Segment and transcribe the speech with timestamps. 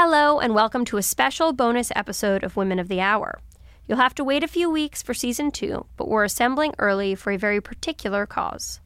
[0.00, 3.40] Hello, and welcome to a special bonus episode of Women of the Hour.
[3.88, 7.32] You'll have to wait a few weeks for season two, but we're assembling early for
[7.32, 8.78] a very particular cause.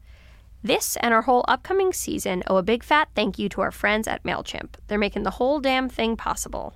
[0.63, 4.07] This and our whole upcoming season owe a big fat thank you to our friends
[4.07, 4.69] at MailChimp.
[4.87, 6.73] They're making the whole damn thing possible.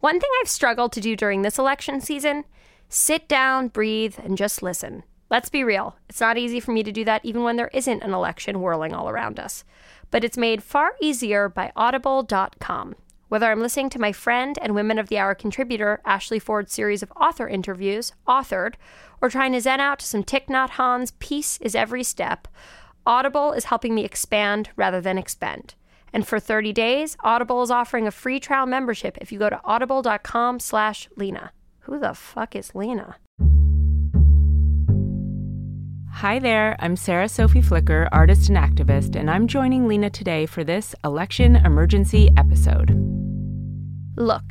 [0.00, 2.46] One thing I've struggled to do during this election season
[2.88, 5.02] sit down, breathe, and just listen.
[5.28, 8.02] Let's be real, it's not easy for me to do that even when there isn't
[8.02, 9.64] an election whirling all around us.
[10.10, 12.94] But it's made far easier by Audible.com.
[13.34, 17.02] Whether I'm listening to my friend and Women of the Hour contributor Ashley Ford's series
[17.02, 18.74] of author interviews, authored,
[19.20, 22.46] or trying to zen out to some Thich Nhat Hanh's Peace is Every Step,
[23.04, 25.74] Audible is helping me expand rather than expend.
[26.12, 29.60] And for 30 days, Audible is offering a free trial membership if you go to
[29.64, 31.50] audible.com slash Lena.
[31.80, 33.16] Who the fuck is Lena?
[36.12, 40.62] Hi there, I'm Sarah Sophie Flicker, artist and activist, and I'm joining Lena today for
[40.62, 43.14] this election emergency episode.
[44.16, 44.44] Look,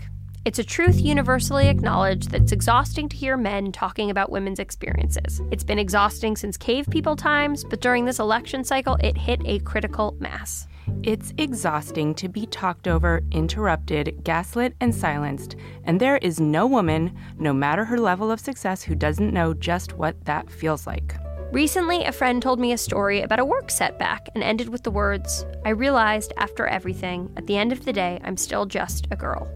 [0.43, 5.41] it's a truth universally acknowledged that it's exhausting to hear men talking about women's experiences.
[5.51, 9.59] It's been exhausting since cave people times, but during this election cycle, it hit a
[9.59, 10.67] critical mass.
[11.01, 15.55] It's exhausting to be talked over, interrupted, gaslit, and silenced,
[15.85, 19.93] and there is no woman, no matter her level of success, who doesn't know just
[19.93, 21.15] what that feels like.
[21.53, 24.89] Recently, a friend told me a story about a work setback and ended with the
[24.89, 29.15] words I realized after everything, at the end of the day, I'm still just a
[29.15, 29.47] girl.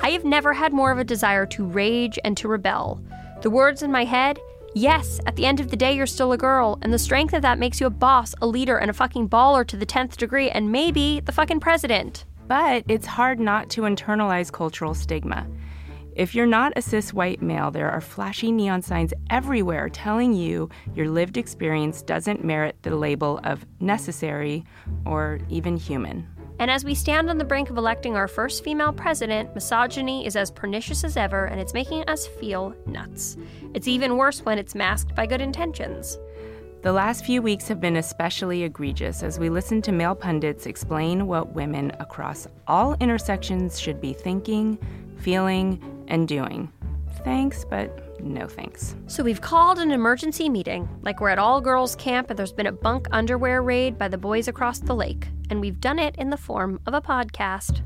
[0.00, 3.02] I have never had more of a desire to rage and to rebel.
[3.42, 4.38] The words in my head
[4.74, 7.42] yes, at the end of the day, you're still a girl, and the strength of
[7.42, 10.48] that makes you a boss, a leader, and a fucking baller to the 10th degree,
[10.48, 12.24] and maybe the fucking president.
[12.48, 15.46] But it's hard not to internalize cultural stigma.
[16.14, 20.68] If you're not a cis white male, there are flashy neon signs everywhere telling you
[20.94, 24.64] your lived experience doesn't merit the label of necessary
[25.06, 26.28] or even human.
[26.58, 30.36] And as we stand on the brink of electing our first female president, misogyny is
[30.36, 33.38] as pernicious as ever and it's making us feel nuts.
[33.72, 36.18] It's even worse when it's masked by good intentions.
[36.82, 41.28] The last few weeks have been especially egregious as we listen to male pundits explain
[41.28, 44.76] what women across all intersections should be thinking,
[45.22, 46.70] feeling, and doing.
[47.24, 48.94] Thanks, but no thanks.
[49.06, 52.66] So we've called an emergency meeting, like we're at all girls' camp and there's been
[52.66, 56.30] a bunk underwear raid by the boys across the lake, and we've done it in
[56.30, 57.82] the form of a podcast.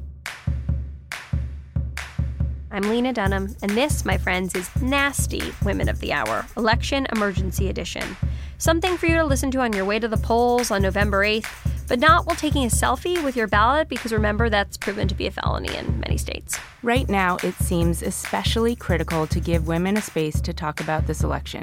[2.68, 7.68] I'm Lena Dunham, and this, my friends, is Nasty Women of the Hour, Election Emergency
[7.68, 8.16] Edition.
[8.58, 11.46] Something for you to listen to on your way to the polls on November 8th,
[11.86, 15.28] but not while taking a selfie with your ballot, because remember, that's proven to be
[15.28, 16.58] a felony in many states.
[16.82, 21.22] Right now, it seems especially critical to give women a space to talk about this
[21.22, 21.62] election.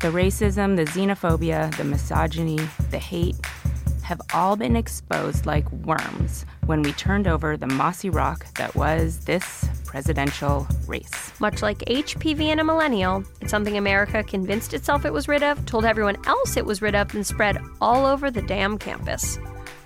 [0.00, 2.58] The racism, the xenophobia, the misogyny,
[2.90, 3.36] the hate
[4.08, 9.18] have all been exposed like worms when we turned over the mossy rock that was
[9.26, 11.30] this presidential race.
[11.40, 15.62] Much like HPV in a millennial, it's something America convinced itself it was rid of,
[15.66, 19.38] told everyone else it was rid of, and spread all over the damn campus.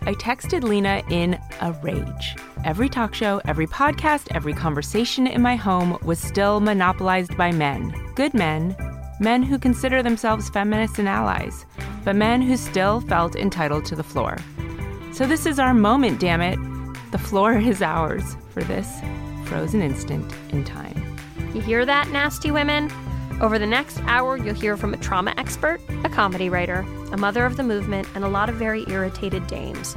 [0.03, 2.37] I texted Lena in a rage.
[2.65, 7.93] Every talk show, every podcast, every conversation in my home was still monopolized by men.
[8.15, 8.77] Good men,
[9.21, 11.65] men who consider themselves feminists and allies,
[12.05, 14.39] but men who still felt entitled to the floor.
[15.13, 16.59] So this is our moment, damn it.
[17.11, 19.01] The floor is ours for this
[19.45, 21.19] frozen instant in time.
[21.55, 22.91] You hear that, nasty women?
[23.41, 27.45] Over the next hour, you'll hear from a trauma expert, a comedy writer, a mother
[27.45, 29.97] of the movement, and a lot of very irritated dames.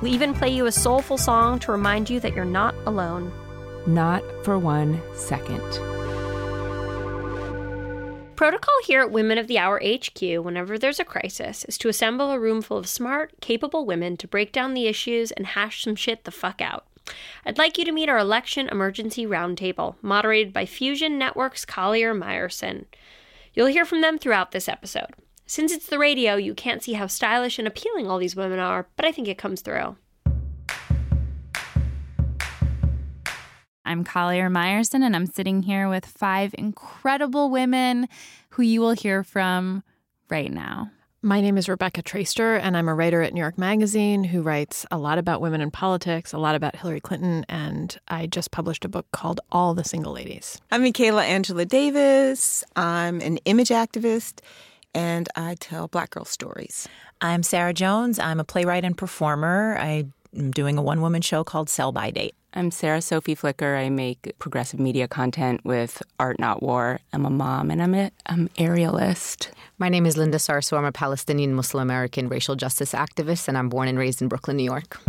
[0.00, 3.32] We'll even play you a soulful song to remind you that you're not alone.
[3.86, 5.93] Not for one second.
[8.36, 12.32] Protocol here at Women of the Hour HQ, whenever there's a crisis, is to assemble
[12.32, 15.94] a room full of smart, capable women to break down the issues and hash some
[15.94, 16.84] shit the fuck out.
[17.46, 22.86] I'd like you to meet our election emergency roundtable, moderated by Fusion Network's Collier Meyerson.
[23.52, 25.14] You'll hear from them throughout this episode.
[25.46, 28.88] Since it's the radio, you can't see how stylish and appealing all these women are,
[28.96, 29.96] but I think it comes through.
[33.86, 38.08] I'm Collier Meyerson, and I'm sitting here with five incredible women
[38.50, 39.82] who you will hear from
[40.30, 40.90] right now.
[41.20, 44.84] My name is Rebecca Traister, and I'm a writer at New York Magazine who writes
[44.90, 48.84] a lot about women in politics, a lot about Hillary Clinton, and I just published
[48.84, 50.60] a book called All the Single Ladies.
[50.70, 52.64] I'm Michaela Angela Davis.
[52.76, 54.40] I'm an image activist,
[54.94, 56.88] and I tell Black girl stories.
[57.20, 58.18] I'm Sarah Jones.
[58.18, 59.76] I'm a playwright and performer.
[59.78, 60.12] I'm
[60.50, 62.34] doing a one woman show called Sell by Date.
[62.56, 63.74] I'm Sarah Sophie Flicker.
[63.74, 67.00] I make progressive media content with Art Not War.
[67.12, 69.48] I'm a mom and I'm an I'm aerialist.
[69.78, 70.78] My name is Linda Sarsour.
[70.78, 74.56] I'm a Palestinian Muslim American racial justice activist, and I'm born and raised in Brooklyn,
[74.56, 75.00] New York.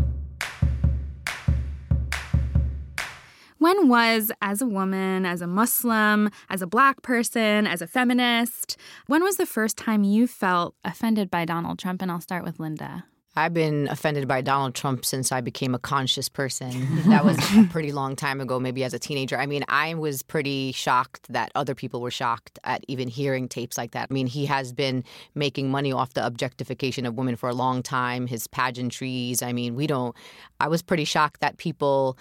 [3.60, 8.76] When was, as a woman, as a Muslim, as a black person, as a feminist,
[9.06, 12.02] when was the first time you felt offended by Donald Trump?
[12.02, 13.06] And I'll start with Linda.
[13.38, 17.04] I've been offended by Donald Trump since I became a conscious person.
[17.10, 19.38] That was a pretty long time ago, maybe as a teenager.
[19.38, 23.78] I mean, I was pretty shocked that other people were shocked at even hearing tapes
[23.78, 24.08] like that.
[24.10, 25.04] I mean, he has been
[25.34, 29.44] making money off the objectification of women for a long time, his pageantries.
[29.44, 30.16] I mean, we don't,
[30.62, 32.18] I was pretty shocked that people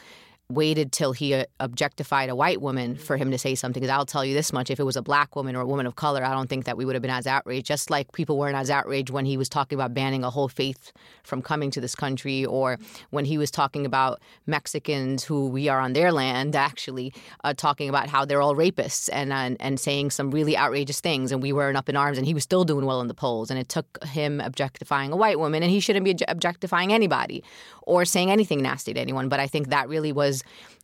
[0.51, 3.81] waited till he uh, objectified a white woman for him to say something.
[3.81, 5.87] Because I'll tell you this much: if it was a black woman or a woman
[5.87, 7.67] of color, I don't think that we would have been as outraged.
[7.67, 10.93] Just like people weren't as outraged when he was talking about banning a whole faith
[11.23, 12.79] from coming to this country, or
[13.11, 17.13] when he was talking about Mexicans who we are on their land, actually
[17.43, 21.33] uh, talking about how they're all rapists and, and and saying some really outrageous things,
[21.33, 23.51] and we weren't up in arms, and he was still doing well in the polls.
[23.51, 27.43] And it took him objectifying a white woman, and he shouldn't be objectifying anybody
[27.83, 29.29] or saying anything nasty to anyone.
[29.29, 30.34] But I think that really was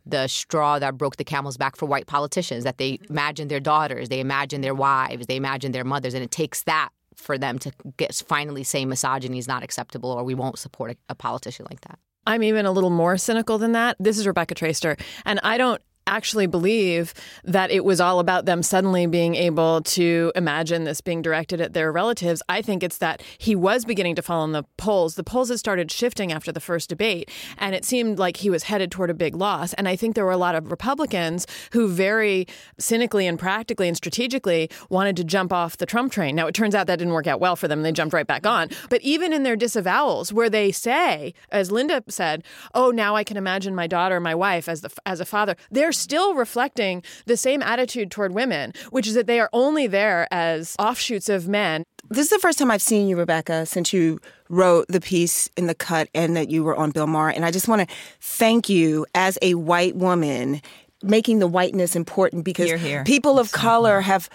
[0.05, 4.09] the straw that broke the camel's back for white politicians that they imagine their daughters,
[4.09, 7.71] they imagine their wives, they imagine their mothers, and it takes that for them to
[7.97, 11.81] get finally say misogyny is not acceptable or we won't support a, a politician like
[11.81, 11.99] that.
[12.25, 13.97] I'm even a little more cynical than that.
[13.99, 17.13] This is Rebecca Traister, and I don't actually believe
[17.43, 21.73] that it was all about them suddenly being able to imagine this being directed at
[21.73, 22.41] their relatives.
[22.49, 25.15] I think it's that he was beginning to fall in the polls.
[25.15, 28.63] The polls had started shifting after the first debate, and it seemed like he was
[28.63, 29.73] headed toward a big loss.
[29.73, 33.95] And I think there were a lot of Republicans who very cynically and practically and
[33.95, 36.35] strategically wanted to jump off the Trump train.
[36.35, 37.83] Now, it turns out that didn't work out well for them.
[37.83, 38.69] They jumped right back on.
[38.89, 42.43] But even in their disavowals, where they say, as Linda said,
[42.73, 45.90] oh, now I can imagine my daughter, my wife as, the, as a father, they're
[45.91, 50.75] still reflecting the same attitude toward women, which is that they are only there as
[50.79, 51.83] offshoots of men.
[52.09, 55.67] This is the first time I've seen you, Rebecca, since you wrote the piece in
[55.67, 57.29] the cut and that you were on Bill Maher.
[57.29, 60.61] And I just want to thank you as a white woman
[61.03, 63.03] making the whiteness important because Here, here.
[63.03, 64.29] people of color have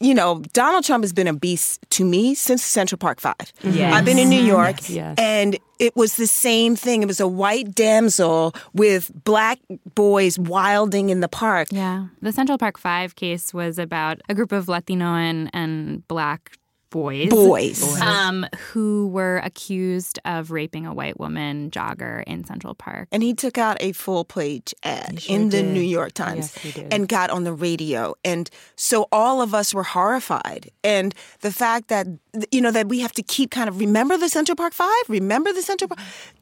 [0.00, 3.52] you know, Donald Trump has been a beast to me since Central Park Five.
[3.62, 3.92] Yes.
[3.94, 5.14] I've been in New York, Yes, yes.
[5.18, 7.02] and it was the same thing.
[7.02, 9.58] It was a white damsel with black
[9.94, 11.68] boys wilding in the park.
[11.70, 12.06] Yeah.
[12.22, 16.56] The Central Park Five case was about a group of Latino and, and black
[16.90, 17.30] boys.
[17.30, 18.00] Boys.
[18.00, 23.08] Um, who were accused of raping a white woman jogger in Central Park.
[23.12, 25.70] And he took out a full page ad sure in the.
[25.70, 28.14] New York Times Yes, and got on the radio.
[28.24, 30.70] And so all of us were horrified.
[30.84, 32.06] And the fact that,
[32.50, 35.52] you know, that we have to keep kind of remember the Central Park Five, remember
[35.52, 36.00] the Central Park.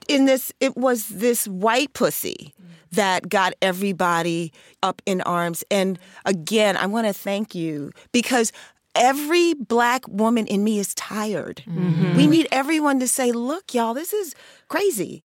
[0.09, 2.55] In this, it was this white pussy
[2.93, 4.53] that got everybody
[4.83, 5.62] up in arms.
[5.71, 8.53] And again, I want to thank you because
[8.94, 11.62] every black woman in me is tired.
[11.67, 12.17] Mm-hmm.
[12.17, 14.35] We need everyone to say, look, y'all, this is
[14.69, 15.25] crazy.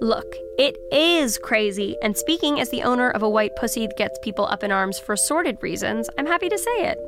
[0.00, 4.16] Look, it is crazy, and speaking as the owner of a white pussy that gets
[4.22, 6.98] people up in arms for sordid reasons, I'm happy to say it.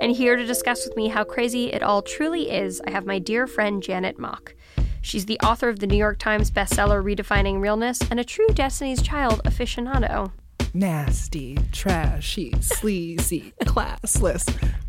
[0.00, 3.20] And here to discuss with me how crazy it all truly is, I have my
[3.20, 4.56] dear friend Janet Mock.
[5.02, 9.02] She's the author of the New York Times bestseller Redefining Realness and a true Destiny's
[9.02, 10.32] Child aficionado.
[10.74, 14.44] Nasty, trashy, sleazy, classless.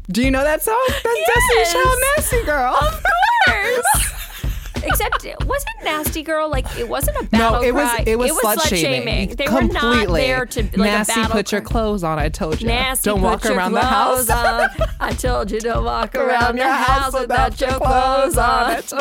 [0.10, 0.82] Do you know that song?
[0.88, 2.76] That's Destiny's Child Nasty Girl.
[2.76, 3.04] Of
[3.48, 4.20] course!
[4.86, 8.04] Except it wasn't Nasty Girl, like it wasn't a battle no, it was cry.
[8.06, 9.30] it was, slut slut shaming.
[9.30, 9.68] They completely.
[9.68, 11.14] were not there to like nasty.
[11.14, 12.20] a battle put your clothes on.
[12.20, 12.68] I told you.
[12.68, 14.30] Nasty, Don't walk around the house.
[14.30, 14.70] on.
[15.00, 18.82] I told you to walk around your house without your clothes on.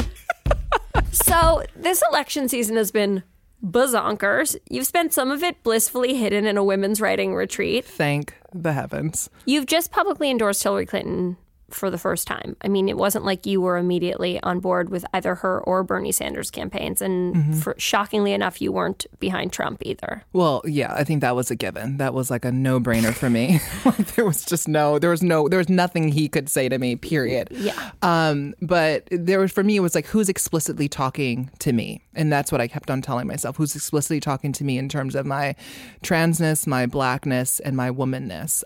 [1.10, 3.22] So this election season has been
[3.64, 4.56] bazonkers.
[4.68, 7.84] You've spent some of it blissfully hidden in a women's writing retreat.
[7.84, 9.30] Thank the heavens.
[9.46, 11.36] You've just publicly endorsed Hillary Clinton
[11.74, 12.56] for the first time.
[12.62, 16.12] I mean, it wasn't like you were immediately on board with either her or Bernie
[16.12, 20.24] Sanders campaigns, and for, shockingly enough, you weren't behind Trump either.
[20.32, 21.96] Well, yeah, I think that was a given.
[21.96, 23.60] That was like a no-brainer for me.
[23.84, 26.78] like there was just no, there was no, there was nothing he could say to
[26.78, 26.96] me.
[26.96, 27.48] Period.
[27.50, 27.90] Yeah.
[28.02, 32.32] Um, but there was for me, it was like who's explicitly talking to me, and
[32.32, 35.26] that's what I kept on telling myself: who's explicitly talking to me in terms of
[35.26, 35.54] my
[36.02, 38.62] transness, my blackness, and my womanness.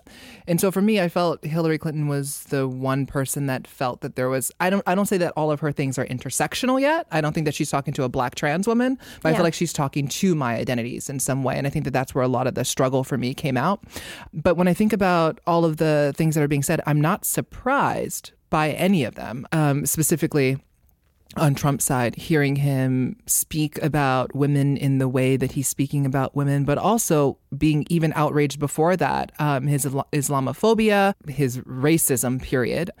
[0.47, 4.15] And so for me, I felt Hillary Clinton was the one person that felt that
[4.15, 4.51] there was.
[4.59, 7.07] I don't, I don't say that all of her things are intersectional yet.
[7.11, 9.53] I don't think that she's talking to a black trans woman, but I feel like
[9.53, 12.27] she's talking to my identities in some way, and I think that that's where a
[12.27, 13.83] lot of the struggle for me came out.
[14.33, 17.25] But when I think about all of the things that are being said, I'm not
[17.25, 19.45] surprised by any of them.
[19.51, 20.57] Um, specifically,
[21.35, 26.35] on Trump's side, hearing him speak about women in the way that he's speaking about
[26.35, 32.91] women, but also being even outraged before that, um, his Islamophobia, his racism, period.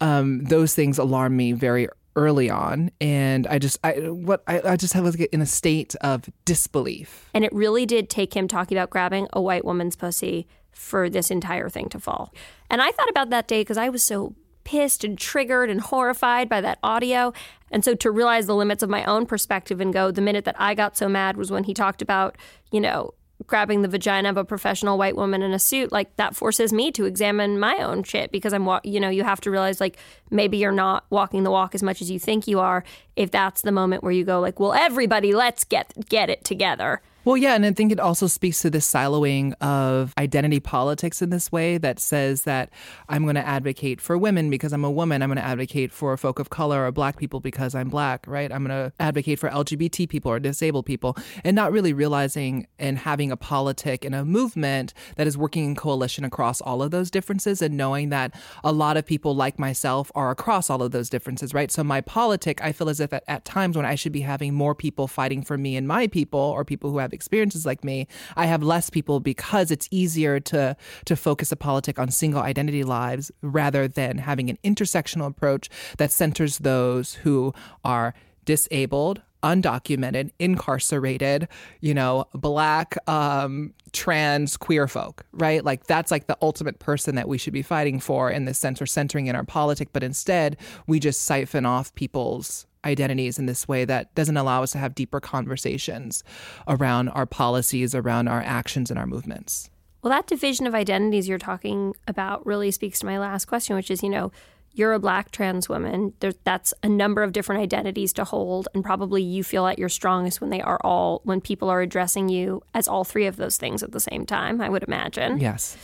[0.00, 4.76] Um, those things alarm me very early on, and I just I what I, I
[4.76, 7.30] just was in a state of disbelief.
[7.32, 11.30] And it really did take him talking about grabbing a white woman's pussy for this
[11.30, 12.32] entire thing to fall.
[12.68, 16.48] And I thought about that day because I was so pissed and triggered and horrified
[16.48, 17.32] by that audio.
[17.70, 20.56] And so to realize the limits of my own perspective and go, the minute that
[20.58, 22.36] I got so mad was when he talked about,
[22.70, 23.14] you know,
[23.46, 26.92] grabbing the vagina of a professional white woman in a suit like that forces me
[26.92, 29.96] to examine my own shit because i'm you know you have to realize like
[30.30, 32.84] maybe you're not walking the walk as much as you think you are
[33.16, 37.00] if that's the moment where you go like well everybody let's get get it together
[37.24, 41.30] well, yeah, and I think it also speaks to this siloing of identity politics in
[41.30, 42.70] this way that says that
[43.08, 45.22] I'm going to advocate for women because I'm a woman.
[45.22, 48.50] I'm going to advocate for folk of color or black people because I'm black, right?
[48.50, 52.98] I'm going to advocate for LGBT people or disabled people, and not really realizing and
[52.98, 57.08] having a politic and a movement that is working in coalition across all of those
[57.08, 61.08] differences and knowing that a lot of people like myself are across all of those
[61.08, 61.70] differences, right?
[61.70, 64.54] So my politic, I feel as if at, at times when I should be having
[64.54, 67.84] more people fighting for me and my people or people who have have experiences like
[67.84, 72.40] me, I have less people because it's easier to to focus a politic on single
[72.40, 77.54] identity lives rather than having an intersectional approach that centers those who
[77.84, 78.14] are
[78.44, 81.48] disabled, undocumented, incarcerated,
[81.80, 85.64] you know, black, um, trans, queer folk, right?
[85.64, 88.80] Like that's like the ultimate person that we should be fighting for in this sense
[88.80, 89.92] or centering in our politic.
[89.92, 94.72] But instead, we just siphon off people's identities in this way that doesn't allow us
[94.72, 96.24] to have deeper conversations
[96.68, 99.70] around our policies, around our actions and our movements.
[100.02, 103.90] Well, that division of identities you're talking about really speaks to my last question, which
[103.90, 104.32] is, you know,
[104.74, 106.14] you're a black trans woman.
[106.20, 109.88] There, that's a number of different identities to hold, and probably you feel at your
[109.88, 113.58] strongest when they are all when people are addressing you as all three of those
[113.58, 114.60] things at the same time.
[114.60, 115.38] I would imagine.
[115.38, 115.76] Yes.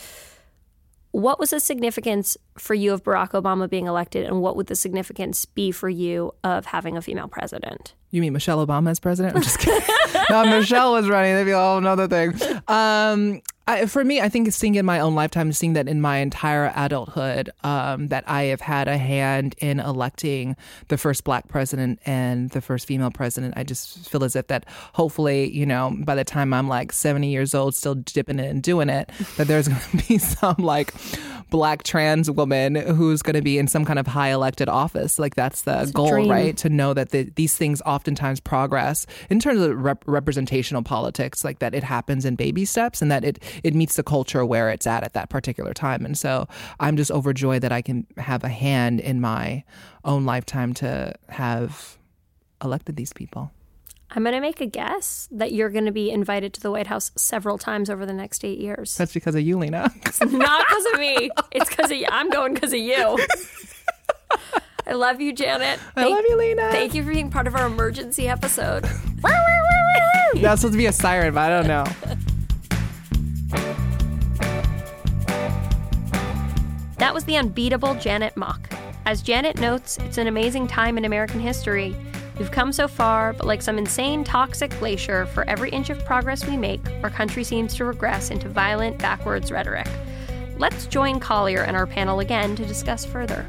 [1.10, 4.76] What was the significance for you of Barack Obama being elected, and what would the
[4.76, 7.94] significance be for you of having a female president?
[8.10, 9.36] You mean Michelle Obama as president?
[9.36, 9.86] I'm just kidding.
[10.30, 11.32] no, Michelle was running.
[11.32, 12.62] That'd be a whole thing.
[12.68, 16.18] Um, I, for me, I think seeing in my own lifetime, seeing that in my
[16.18, 20.56] entire adulthood, um, that I have had a hand in electing
[20.88, 23.52] the first black president and the first female president.
[23.58, 27.28] I just feel as if that hopefully, you know, by the time I'm like 70
[27.28, 30.94] years old, still dipping it and doing it, that there's going to be some like
[31.50, 35.18] black trans woman who's going to be in some kind of high elected office.
[35.18, 36.56] Like that's the it's goal, right?
[36.58, 41.58] To know that the, these things oftentimes progress in terms of rep- representational politics, like
[41.58, 44.86] that it happens in baby steps and that it it meets the culture where it's
[44.86, 46.04] at at that particular time.
[46.04, 46.48] And so
[46.80, 49.64] I'm just overjoyed that I can have a hand in my
[50.04, 51.98] own lifetime to have
[52.62, 53.52] elected these people.
[54.10, 56.86] I'm going to make a guess that you're going to be invited to the White
[56.86, 58.96] House several times over the next eight years.
[58.96, 59.92] That's because of you, Lena.
[60.06, 61.30] it's not because of me.
[61.52, 62.06] It's because of you.
[62.10, 63.18] I'm going because of you.
[64.86, 65.78] I love you, Janet.
[65.94, 66.70] Thank, I love you, Lena.
[66.70, 68.84] Thank you for being part of our emergency episode.
[70.34, 71.84] That's supposed to be a siren, but I don't know.
[76.98, 78.68] That was the unbeatable Janet Mock.
[79.06, 81.94] As Janet notes, it's an amazing time in American history.
[82.38, 86.44] We've come so far, but like some insane toxic glacier, for every inch of progress
[86.44, 89.88] we make, our country seems to regress into violent, backwards rhetoric.
[90.58, 93.48] Let's join Collier and our panel again to discuss further.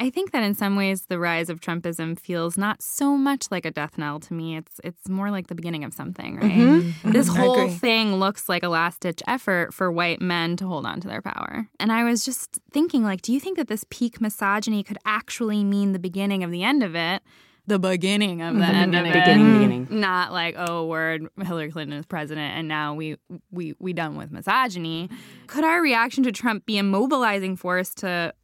[0.00, 3.66] I think that in some ways the rise of Trumpism feels not so much like
[3.66, 4.56] a death knell to me.
[4.56, 6.50] It's it's more like the beginning of something, right?
[6.50, 7.12] Mm-hmm.
[7.12, 11.08] This whole thing looks like a last-ditch effort for white men to hold on to
[11.08, 11.68] their power.
[11.78, 15.62] And I was just thinking like, do you think that this peak misogyny could actually
[15.64, 17.22] mean the beginning of the end of it?
[17.66, 18.74] the beginning of the mm-hmm.
[18.74, 19.12] end of it.
[19.12, 20.00] Beginning, beginning.
[20.00, 23.16] Not like, oh, word, Hillary Clinton is president, and now we
[23.50, 25.08] we we done with misogyny.
[25.46, 28.34] Could our reaction to Trump be a mobilizing force to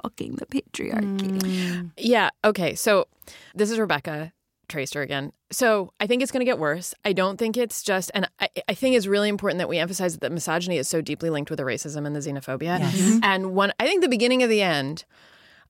[0.00, 1.40] fucking the patriarchy.
[1.40, 1.90] Mm.
[1.96, 2.30] Yeah.
[2.44, 2.74] Okay.
[2.74, 3.08] So
[3.54, 4.32] this is Rebecca
[4.68, 5.32] Traister again.
[5.50, 6.94] So I think it's going to get worse.
[7.04, 10.18] I don't think it's just, and I, I, think it's really important that we emphasize
[10.18, 12.78] that misogyny is so deeply linked with the racism and the xenophobia.
[12.78, 12.96] Yes.
[12.96, 13.18] Mm-hmm.
[13.22, 15.04] And one, I think the beginning of the end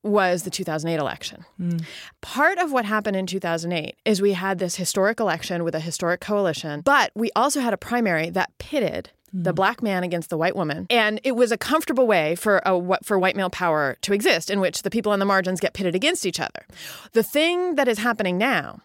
[0.03, 1.45] was the 2008 election.
[1.61, 1.85] Mm.
[2.21, 6.21] Part of what happened in 2008 is we had this historic election with a historic
[6.21, 10.55] coalition, but we also had a primary that pitted the black man against the white
[10.55, 10.87] woman.
[10.91, 14.61] And it was a comfortable way for a, for white male power to exist in
[14.61, 16.67] which the people on the margins get pitted against each other.
[17.13, 18.81] The thing that is happening now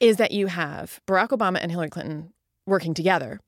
[0.00, 2.32] is that you have Barack Obama and Hillary Clinton
[2.66, 3.40] working together.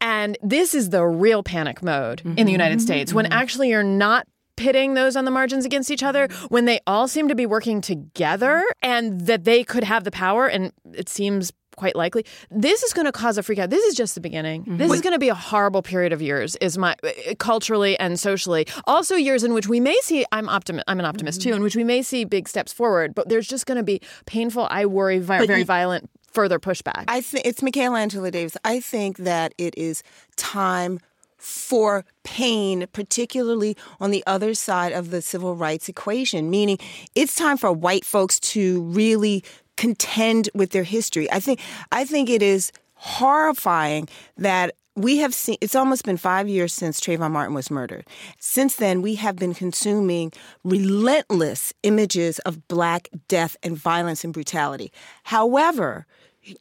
[0.00, 2.38] And this is the real panic mode mm-hmm.
[2.38, 3.32] in the United States when mm-hmm.
[3.32, 7.28] actually you're not pitting those on the margins against each other when they all seem
[7.28, 11.94] to be working together and that they could have the power and it seems quite
[11.96, 12.24] likely.
[12.50, 13.70] This is going to cause a freak out.
[13.70, 14.62] This is just the beginning.
[14.62, 14.76] Mm-hmm.
[14.78, 18.18] This is going to be a horrible period of years, is my uh, culturally and
[18.18, 18.66] socially.
[18.86, 20.24] Also, years in which we may see.
[20.32, 21.50] I'm optimi- I'm an optimist Mm-hmm.
[21.50, 23.14] too, in which we may see big steps forward.
[23.14, 24.66] But there's just going to be painful.
[24.70, 27.04] I worry, vi- very you- violent further pushback.
[27.08, 28.56] I think it's Michaela Angela Davis.
[28.64, 30.02] I think that it is
[30.36, 31.00] time
[31.38, 36.78] for pain, particularly on the other side of the civil rights equation, meaning
[37.14, 39.44] it's time for white folks to really
[39.76, 41.30] contend with their history.
[41.30, 41.60] I think
[41.92, 47.00] I think it is horrifying that we have seen it's almost been five years since
[47.00, 48.06] Trayvon Martin was murdered.
[48.40, 50.32] Since then, we have been consuming
[50.64, 54.90] relentless images of black death and violence and brutality.
[55.24, 56.06] However,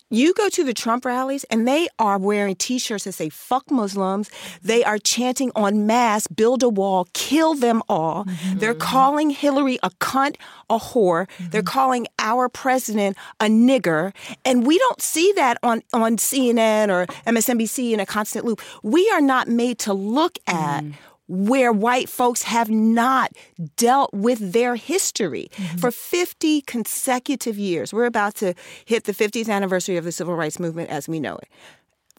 [0.10, 4.30] you go to the Trump rallies and they are wearing t-shirts that say fuck Muslims.
[4.62, 8.26] They are chanting en masse, build a wall, kill them all.
[8.26, 8.60] Mm-hmm.
[8.60, 10.38] They're calling Hillary a cunt,
[10.70, 11.28] a whore.
[11.28, 11.50] Mm-hmm.
[11.50, 14.14] They're calling our president a nigger.
[14.44, 18.62] And we don't see that on, on CNN or MSNBC in a constant loop.
[18.84, 20.94] We are not made to look at mm.
[21.28, 23.32] Where white folks have not
[23.78, 25.78] dealt with their history mm-hmm.
[25.78, 27.94] for 50 consecutive years.
[27.94, 28.54] We're about to
[28.86, 31.48] hit the 50th anniversary of the civil rights movement as we know it.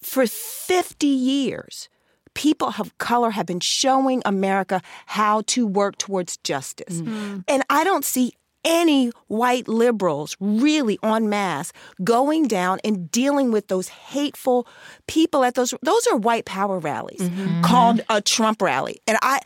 [0.01, 1.89] For 50 years,
[2.35, 7.01] people of color have been showing America how to work towards justice.
[7.01, 7.41] Mm-hmm.
[7.49, 8.35] And I don't see
[8.67, 11.73] any white liberals really en masse
[12.05, 14.67] going down and dealing with those hateful
[15.07, 17.63] people at those those are white power rallies mm-hmm.
[17.63, 19.01] called a Trump rally.
[19.07, 19.41] And I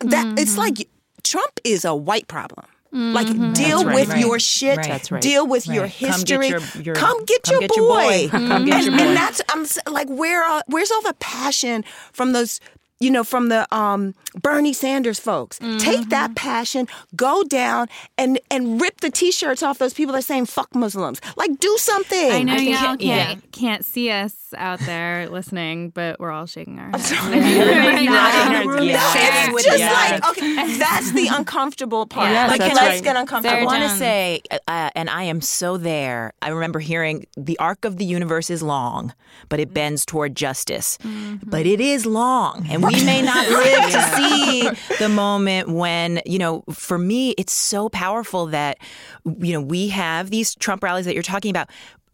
[0.00, 0.60] that it's mm-hmm.
[0.60, 0.88] like
[1.22, 2.66] Trump is a white problem.
[2.92, 3.54] Like mm-hmm.
[3.54, 4.20] deal right, with right.
[4.20, 5.20] your shit, Right.
[5.20, 5.98] Deal with your Right.
[5.98, 6.48] Come get history.
[6.48, 8.28] your- your- come get come your get your boy.
[8.32, 12.60] and, and that's I'm like where are, where's all the passion from those
[13.00, 15.58] you know from the um, Bernie Sanders folks?
[15.78, 20.22] Take that passion, go down and and rip the t-shirts off those people that are
[20.22, 21.20] saying fuck Muslims.
[21.36, 22.32] Like do something.
[22.32, 26.78] I know think- y'all can't, can't see us out there listening, but we're all shaking
[26.78, 27.10] our heads.
[28.84, 29.50] Yeah.
[29.50, 32.30] It's just like okay, that's the uncomfortable part.
[32.30, 33.02] Yes, like let's right.
[33.02, 33.58] get uncomfortable.
[33.58, 36.32] I want to say, uh, and I am so there.
[36.42, 39.12] I remember hearing the arc of the universe is long,
[39.48, 40.98] but it bends toward justice.
[41.44, 46.38] But it is long, and we may not live to see the moment when, you
[46.38, 48.78] know, for me, it's so powerful that,
[49.24, 51.68] you know, we have these Trump rallies that you're talking about.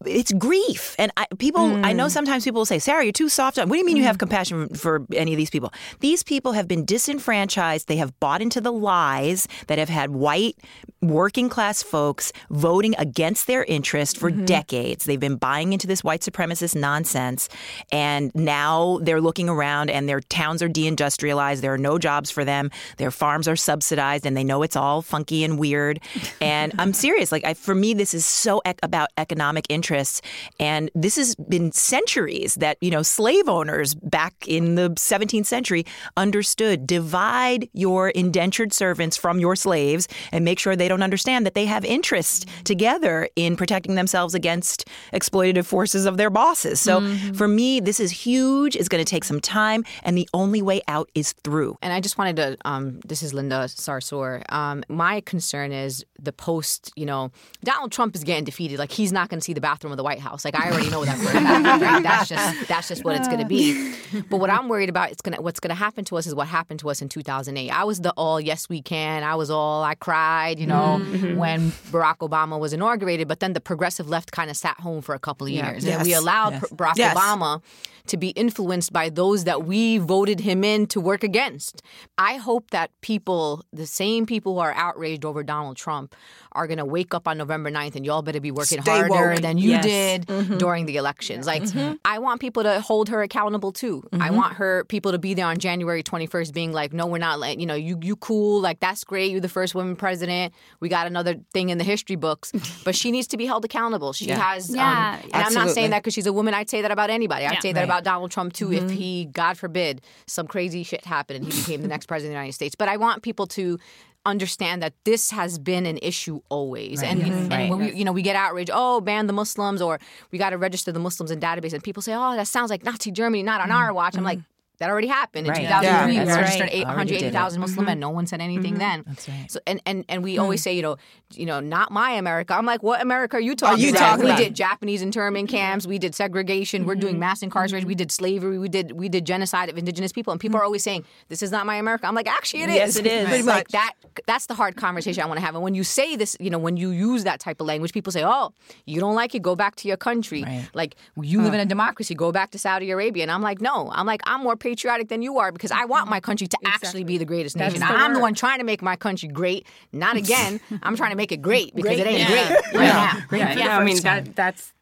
[0.05, 1.85] It's grief, and I, people.
[1.85, 2.09] I know hmm.
[2.09, 4.15] sometimes people will say, "Sarah, you're too soft." on What do you mean you have
[4.15, 4.19] hmm.
[4.19, 5.71] compassion for any of these people?
[5.99, 7.87] These people have been disenfranchised.
[7.87, 10.57] They have bought into the lies that have had white
[11.01, 14.45] working class folks voting against their interest for mm-hmm.
[14.45, 15.05] decades.
[15.05, 17.49] They've been buying into this white supremacist nonsense,
[17.91, 21.61] and now they're looking around, and their towns are deindustrialized.
[21.61, 22.69] There are no jobs for them.
[22.97, 25.99] Their farms are subsidized, and they know it's all funky and weird.
[26.39, 27.31] And I'm serious.
[27.31, 30.21] Like I, for me, this is so ec- about economic interests,
[30.59, 35.85] and this has been centuries that you know slave owners back in the 17th century
[36.15, 41.55] understood divide your indentured servants from your slaves and make sure they don't understand that
[41.55, 46.79] they have interest together in protecting themselves against exploitative forces of their bosses.
[46.79, 47.01] So
[47.33, 48.75] for me, this is huge.
[48.75, 51.77] It's going to take some time, and the only way out is through.
[51.81, 52.57] And I just wanted to.
[52.63, 54.43] Um, this is Linda Sarsour.
[54.51, 56.91] Um, my concern is the post.
[56.95, 57.31] You know,
[57.63, 58.79] Donald Trump is getting defeated.
[58.79, 60.45] Like he's not going to see the bathroom of the White House.
[60.45, 61.17] Like I already know that.
[61.17, 62.03] For a fact, right?
[62.03, 63.93] That's just that's just what it's going to be.
[64.29, 66.47] But what I'm worried about, it's gonna what's going to happen to us is what
[66.47, 67.69] happened to us in 2008.
[67.69, 69.23] I was the all yes we can.
[69.23, 70.59] I was all I cried.
[70.59, 71.37] You know, mm-hmm.
[71.37, 73.27] when Barack Obama was inaugurated.
[73.27, 76.03] But then the progressive left kind of sat home for a couple of years, and
[76.03, 76.63] we allowed Yes.
[76.71, 77.15] Barack Yes.
[77.15, 77.61] Obama
[78.07, 81.81] to be influenced by those that we voted him in to work against.
[82.17, 86.15] I hope that people, the same people who are outraged over Donald Trump,
[86.53, 89.31] are going to wake up on November 9th and y'all better be working Stay harder
[89.31, 89.41] woke.
[89.41, 89.85] than you Yes.
[89.85, 90.57] did mm-hmm.
[90.57, 91.45] during the elections.
[91.47, 91.95] Like, mm-hmm.
[92.03, 94.03] I want people to hold her accountable too.
[94.11, 94.35] I mm-hmm.
[94.35, 97.59] want her people to be there on January 21st being like, no, we're not letting,
[97.59, 98.61] you know, you, you cool.
[98.61, 99.31] Like, that's great.
[99.31, 100.53] You're the first woman president.
[100.79, 102.51] We got another thing in the history books.
[102.83, 104.11] But she needs to be held accountable.
[104.11, 106.53] She has, um, Yeah, um, and I'm not saying that because she's a woman.
[106.55, 107.45] I'd say that about anybody.
[107.45, 107.59] I'd Yeah.
[107.59, 107.85] say that Right.
[107.85, 108.73] about Donald Trump too.
[108.73, 112.31] If he, God forbid, some crazy shit happened and he became the next president of
[112.31, 112.75] the United States.
[112.75, 113.77] But I want people to
[114.25, 117.01] understand that this has been an issue always.
[117.01, 117.69] And, and Right.
[117.69, 119.99] when we, you know, we get outraged, oh, ban the Muslims or
[120.31, 121.73] we got to register the Muslims in database.
[121.73, 123.77] And people say, oh, that sounds like Nazi Germany, not on mm-hmm.
[123.77, 124.15] our watch.
[124.15, 124.77] I'm like, mm-hmm.
[124.77, 125.61] that already happened in Right.
[125.61, 126.13] 2003.
[126.13, 126.69] Yeah, we registered right.
[126.71, 127.25] eight Already hundred did it.
[127.25, 127.95] eighty thousand Muslim men.
[127.95, 128.01] Mm-hmm.
[128.01, 129.03] No one said anything then.
[129.07, 129.51] That's right.
[129.51, 130.41] So and and and we hmm.
[130.41, 130.97] always say, you know,
[131.37, 132.53] you know, not my America.
[132.53, 133.99] I'm like, what America are you talking you about?
[133.99, 134.39] talking we about?
[134.39, 135.85] did Japanese internment camps.
[135.87, 136.85] We did segregation.
[136.85, 137.21] We're doing mm-hmm.
[137.21, 137.87] mass incarceration.
[137.87, 137.99] We mm-hmm.
[137.99, 138.57] did slavery.
[138.57, 140.31] We did we did genocide of indigenous people.
[140.31, 140.65] And people are mm-hmm.
[140.65, 142.07] always saying, this is not my America.
[142.07, 142.75] I'm like, actually, it is.
[142.75, 143.27] Yes, it is.
[143.27, 143.93] Pretty like that.
[144.27, 145.55] That's the hard conversation I want to have.
[145.55, 148.11] And when you say this, you know, when you use that type of language, people
[148.11, 148.53] say, oh,
[148.85, 150.43] you don't like it, go back to your country.
[150.43, 150.67] Right.
[150.73, 153.23] Like you live in a democracy, go back to Saudi Arabia.
[153.23, 153.89] And I'm like, no.
[153.93, 157.03] I'm like, I'm more patriotic than you are because I want my country to actually
[157.03, 157.79] be the greatest nation.
[157.79, 159.67] the I'm the one trying to make my country great.
[159.91, 160.59] Not again.
[160.83, 162.47] I'm trying to make it great because it ain't Yeah.
[162.47, 163.17] great right now.
[163.27, 163.57] Great.
[163.57, 164.73] Yeah, I mean that that's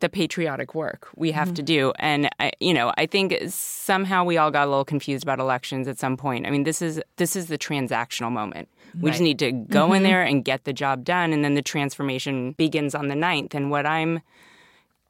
[0.00, 4.36] the patriotic work we have to do, and I, you know, I think somehow we
[4.36, 6.46] all got a little confused about elections at some point.
[6.46, 8.68] I mean, this is this is the transactional moment.
[9.00, 11.62] We just need to go in there and get the job done, and then the
[11.62, 13.54] transformation begins on the 9th.
[13.54, 14.20] And what I'm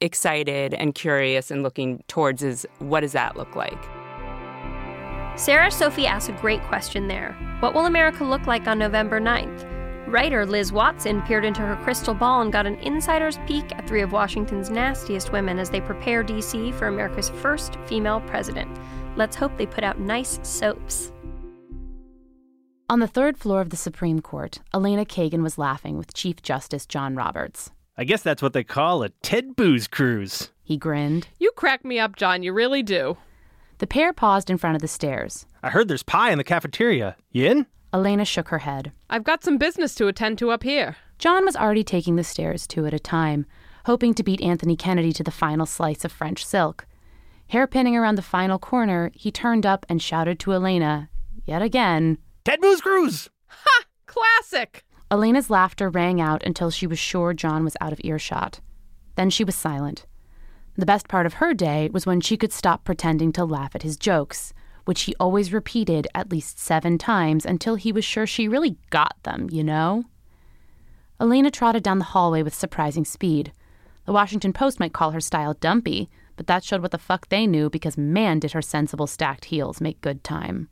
[0.01, 3.77] excited and curious and looking towards is what does that look like?
[5.37, 7.33] Sarah Sophie asked a great question there.
[7.61, 9.76] What will America look like on November 9th?
[10.07, 14.01] Writer Liz Watson peered into her crystal ball and got an insider's peek at three
[14.01, 16.71] of Washington's nastiest women as they prepare D.C.
[16.71, 18.71] for America's first female president.
[19.17, 21.11] Let's hope they put out nice soaps.
[22.89, 26.85] On the third floor of the Supreme Court, Elena Kagan was laughing with Chief Justice
[26.85, 27.71] John Roberts.
[27.97, 30.51] I guess that's what they call a Ted Booze cruise.
[30.63, 31.27] He grinned.
[31.37, 32.43] You crack me up, John.
[32.43, 33.17] You really do.
[33.79, 35.45] The pair paused in front of the stairs.
[35.61, 37.17] I heard there's pie in the cafeteria.
[37.33, 37.65] You in?
[37.93, 38.91] Elena shook her head.
[39.09, 40.97] I've got some business to attend to up here.
[41.17, 43.45] John was already taking the stairs two at a time,
[43.85, 46.85] hoping to beat Anthony Kennedy to the final slice of French silk.
[47.51, 51.09] Hairpinning around the final corner, he turned up and shouted to Elena,
[51.45, 52.17] yet again.
[52.43, 53.29] Ted Booze cruise!
[54.05, 54.83] Classic.
[55.09, 58.59] Elena's laughter rang out until she was sure John was out of earshot.
[59.15, 60.05] Then she was silent.
[60.75, 63.83] The best part of her day was when she could stop pretending to laugh at
[63.83, 64.53] his jokes,
[64.87, 69.15] which he always repeated at least seven times until he was sure she really got
[69.23, 70.05] them, you know?
[71.19, 73.51] Elena trotted down the hallway with surprising speed.
[74.05, 77.45] The Washington Post might call her style dumpy, but that showed what the fuck they
[77.45, 80.69] knew because man did her sensible stacked heels make good time.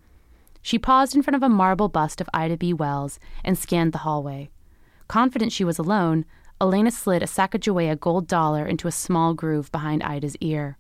[0.62, 2.74] She paused in front of a marble bust of Ida B.
[2.74, 4.50] Wells and scanned the hallway.
[5.10, 6.24] Confident she was alone,
[6.62, 10.78] Elena slid a Sacagawea gold dollar into a small groove behind Ida's ear.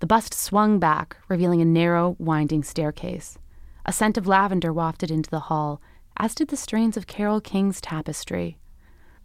[0.00, 3.38] The bust swung back, revealing a narrow, winding staircase.
[3.84, 5.80] A scent of lavender wafted into the hall,
[6.16, 8.56] as did the strains of Carole King's tapestry.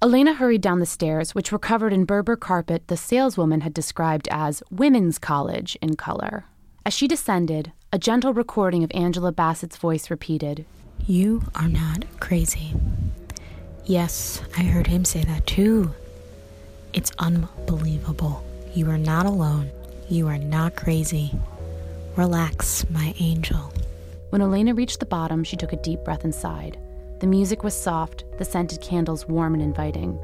[0.01, 4.27] Elena hurried down the stairs, which were covered in Berber carpet the saleswoman had described
[4.29, 6.45] as women's college in color.
[6.85, 10.65] As she descended, a gentle recording of Angela Bassett's voice repeated,
[11.07, 12.73] You are not crazy.
[13.85, 15.93] Yes, I heard him say that too.
[16.91, 18.43] It's unbelievable.
[18.73, 19.71] You are not alone.
[20.07, 21.33] You are not crazy.
[22.15, 23.73] Relax, my angel.
[24.29, 26.77] When Elena reached the bottom, she took a deep breath and sighed.
[27.21, 30.19] The music was soft, the scented candles warm and inviting.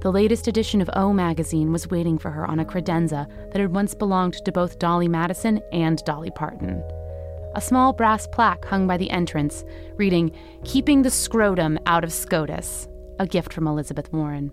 [0.00, 3.74] The latest edition of O magazine was waiting for her on a credenza that had
[3.74, 6.80] once belonged to both Dolley Madison and Dolly Parton.
[7.56, 9.64] A small brass plaque hung by the entrance,
[9.96, 10.30] reading,
[10.64, 12.86] Keeping the Scrotum Out of SCOTUS,
[13.18, 14.52] a gift from Elizabeth Warren.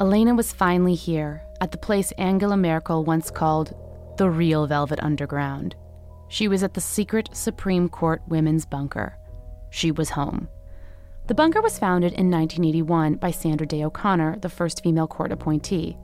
[0.00, 3.74] Elena was finally here, at the place Angela Merkel once called
[4.16, 5.76] the real Velvet Underground.
[6.28, 9.16] She was at the secret Supreme Court women's bunker.
[9.70, 10.48] She was home.
[11.26, 15.96] The bunker was founded in 1981 by Sandra Day O'Connor, the first female court appointee.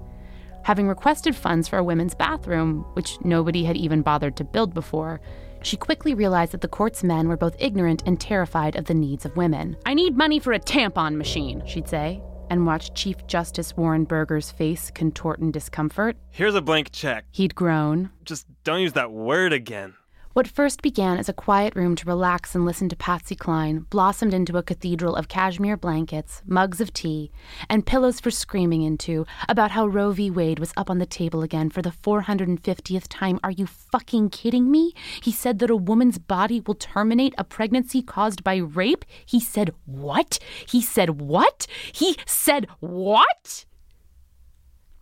[0.64, 5.20] Having requested funds for a women's bathroom, which nobody had even bothered to build before,
[5.62, 9.24] she quickly realized that the court's men were both ignorant and terrified of the needs
[9.24, 9.76] of women.
[9.86, 12.22] I need money for a tampon machine, she'd say,
[12.54, 16.16] and watch Chief Justice Warren Burger's face contort in discomfort.
[16.30, 17.24] Here's a blank check.
[17.32, 18.10] He'd groan.
[18.24, 19.94] Just don't use that word again.
[20.34, 24.34] What first began as a quiet room to relax and listen to Patsy Cline blossomed
[24.34, 27.30] into a cathedral of cashmere blankets, mugs of tea,
[27.70, 30.32] and pillows for screaming into about how Roe v.
[30.32, 33.38] Wade was up on the table again for the 450th time.
[33.44, 34.92] Are you fucking kidding me?
[35.22, 39.04] He said that a woman's body will terminate a pregnancy caused by rape.
[39.24, 40.40] He said what?
[40.68, 41.68] He said what?
[41.92, 43.66] He said what?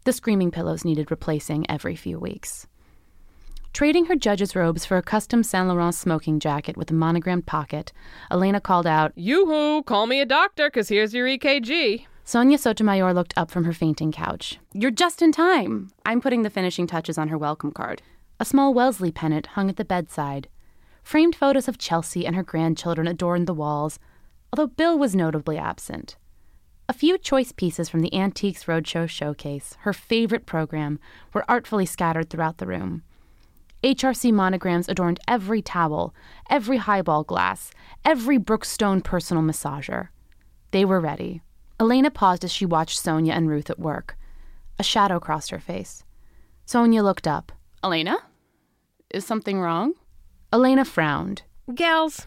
[0.05, 2.67] The screaming pillows needed replacing every few weeks.
[3.73, 7.91] Trading her judge's robes for a custom Saint Laurent smoking jacket with a monogrammed pocket,
[8.31, 12.07] Elena called out, Yoo-hoo, call me a doctor, 'cause here's your EKG.
[12.23, 14.61] Sonia Sotomayor looked up from her fainting couch.
[14.75, 15.91] You're just in time.
[16.05, 18.03] I'm putting the finishing touches on her welcome card.
[18.39, 20.49] A small Wellesley pennant hung at the bedside.
[21.03, 23.99] Framed photos of Chelsea and her grandchildren adorned the walls,
[24.53, 26.17] although Bill was notably absent.
[26.91, 30.99] A few choice pieces from the Antiques Roadshow showcase, her favorite program,
[31.33, 33.03] were artfully scattered throughout the room.
[33.83, 36.15] HRC monograms adorned every towel,
[36.49, 37.73] every highball glass,
[38.05, 40.09] every Brookstone personal massager.
[40.71, 41.43] They were ready.
[41.81, 44.17] Elena paused as she watched Sonia and Ruth at work.
[44.79, 46.05] A shadow crossed her face.
[46.65, 47.51] Sonia looked up.
[47.83, 48.19] Elena?
[49.11, 49.95] Is something wrong?
[50.53, 51.43] Elena frowned.
[51.75, 52.27] Gals,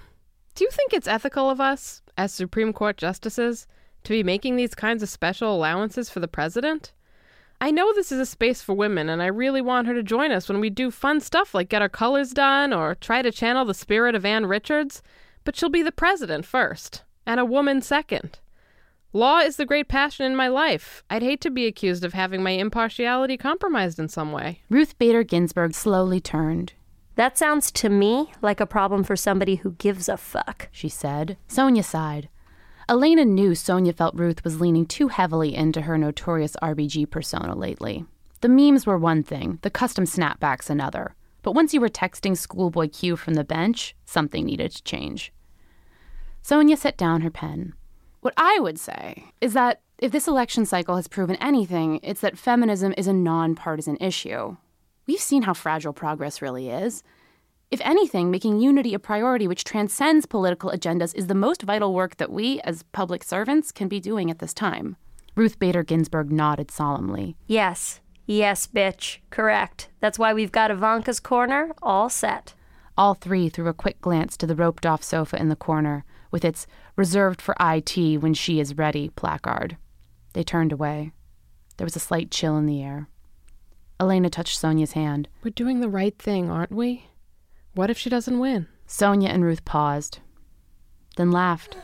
[0.56, 3.66] do you think it's ethical of us, as Supreme Court justices,
[4.04, 6.92] to be making these kinds of special allowances for the president?
[7.62, 10.32] I know this is a space for women, and I really want her to join
[10.32, 13.66] us when we do fun stuff like get our colors done or try to channel
[13.66, 15.02] the spirit of Ann Richards,
[15.44, 18.40] but she'll be the president first, and a woman second.
[19.14, 21.02] Law is the great passion in my life.
[21.10, 24.62] I'd hate to be accused of having my impartiality compromised in some way.
[24.70, 26.74] Ruth Bader Ginsburg slowly turned.
[27.16, 31.38] That sounds to me like a problem for somebody who gives a fuck, she said.
[31.48, 32.28] Sonia sighed.
[32.88, 38.06] Elena knew Sonia felt Ruth was leaning too heavily into her notorious RBG persona lately.
[38.42, 41.16] The memes were one thing, the custom snapbacks another.
[41.42, 45.34] But once you were texting schoolboy Q from the bench, something needed to change.
[46.44, 47.74] Sonia set down her pen.
[48.22, 52.38] What I would say is that if this election cycle has proven anything, it's that
[52.38, 54.58] feminism is a nonpartisan issue.
[55.08, 57.02] We've seen how fragile progress really is.
[57.76, 62.16] If anything, making unity a priority which transcends political agendas is the most vital work
[62.16, 64.96] that we, as public servants, can be doing at this time.
[65.36, 67.36] Ruth Bader Ginsburg nodded solemnly.
[67.48, 69.18] Yes, yes, bitch.
[69.30, 69.90] Correct.
[70.00, 72.54] That's why we've got Ivanka's corner all set.
[72.98, 76.46] All three threw a quick glance to the roped off sofa in the corner, with
[76.46, 79.76] its reserved for IT when she is ready placard.
[80.32, 81.12] They turned away.
[81.76, 83.10] There was a slight chill in the air.
[84.00, 85.28] Elena touched Sonia's hand.
[85.44, 87.08] We're doing the right thing, aren't we?
[87.76, 88.68] What if she doesn't win?
[88.88, 90.20] Sonia and Ruth paused,
[91.18, 91.76] then laughed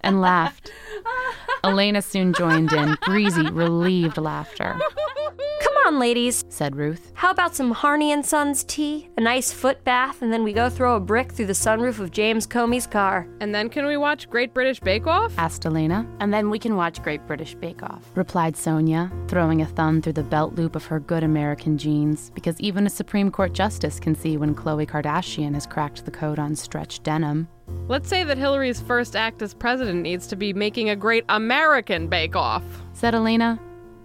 [0.00, 0.72] and laughed.
[1.64, 4.76] Elena soon joined in, breezy, relieved laughter.
[5.62, 7.12] Come on, ladies, said Ruth.
[7.14, 10.68] How about some Harney and Sons tea, a nice foot bath, and then we go
[10.68, 13.28] throw a brick through the sunroof of James Comey's car?
[13.40, 15.32] And then can we watch Great British Bake Off?
[15.38, 16.04] asked Elena.
[16.18, 20.14] And then we can watch Great British Bake Off, replied Sonia, throwing a thumb through
[20.14, 24.16] the belt loop of her good American jeans, because even a Supreme Court justice can
[24.16, 27.46] see when Khloe Kardashian has cracked the code on stretched denim.
[27.86, 32.08] Let's say that Hillary's first act as president needs to be making a great American
[32.08, 33.60] bake off, said Elena.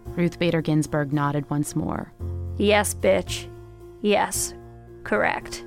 [0.08, 2.12] Ruth Bader Ginsburg nodded once more.
[2.58, 3.48] Yes, bitch.
[4.02, 4.54] Yes.
[5.04, 5.64] Correct.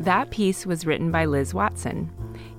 [0.00, 2.10] That piece was written by Liz Watson.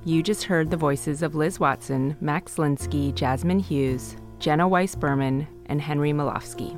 [0.03, 5.47] You just heard the voices of Liz Watson, Max Linsky, Jasmine Hughes, Jenna Weiss Berman,
[5.67, 6.77] and Henry Molofsky.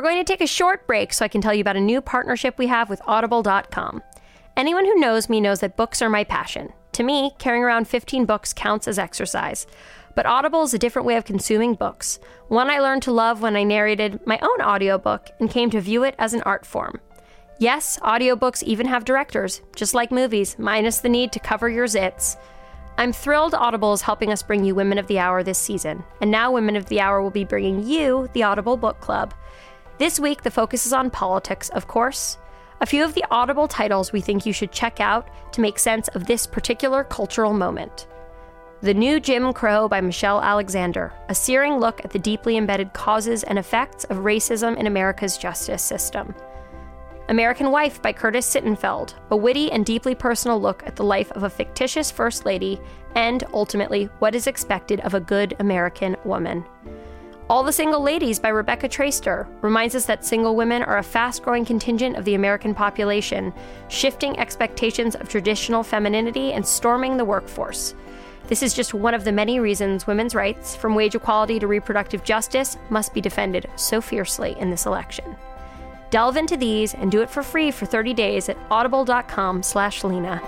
[0.00, 2.00] We're going to take a short break so I can tell you about a new
[2.00, 4.02] partnership we have with Audible.com.
[4.56, 6.72] Anyone who knows me knows that books are my passion.
[6.92, 9.66] To me, carrying around 15 books counts as exercise.
[10.14, 13.56] But Audible is a different way of consuming books, one I learned to love when
[13.56, 16.98] I narrated my own audiobook and came to view it as an art form.
[17.58, 22.38] Yes, audiobooks even have directors, just like movies, minus the need to cover your zits.
[22.96, 26.30] I'm thrilled Audible is helping us bring you Women of the Hour this season, and
[26.30, 29.34] now Women of the Hour will be bringing you the Audible Book Club.
[30.00, 32.38] This week, the focus is on politics, of course.
[32.80, 36.08] A few of the Audible titles we think you should check out to make sense
[36.08, 38.08] of this particular cultural moment.
[38.80, 43.42] The New Jim Crow by Michelle Alexander, a searing look at the deeply embedded causes
[43.42, 46.34] and effects of racism in America's justice system.
[47.28, 51.42] American Wife by Curtis Sittenfeld, a witty and deeply personal look at the life of
[51.42, 52.80] a fictitious First Lady
[53.16, 56.64] and, ultimately, what is expected of a good American woman.
[57.50, 61.42] All the Single Ladies by Rebecca Traister reminds us that single women are a fast
[61.42, 63.52] growing contingent of the American population,
[63.88, 67.96] shifting expectations of traditional femininity and storming the workforce.
[68.46, 72.22] This is just one of the many reasons women's rights, from wage equality to reproductive
[72.22, 75.34] justice, must be defended so fiercely in this election.
[76.10, 80.40] Delve into these and do it for free for 30 days at audible.com slash Lena.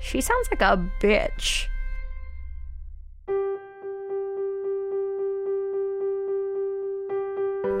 [0.00, 1.68] She sounds like a bitch.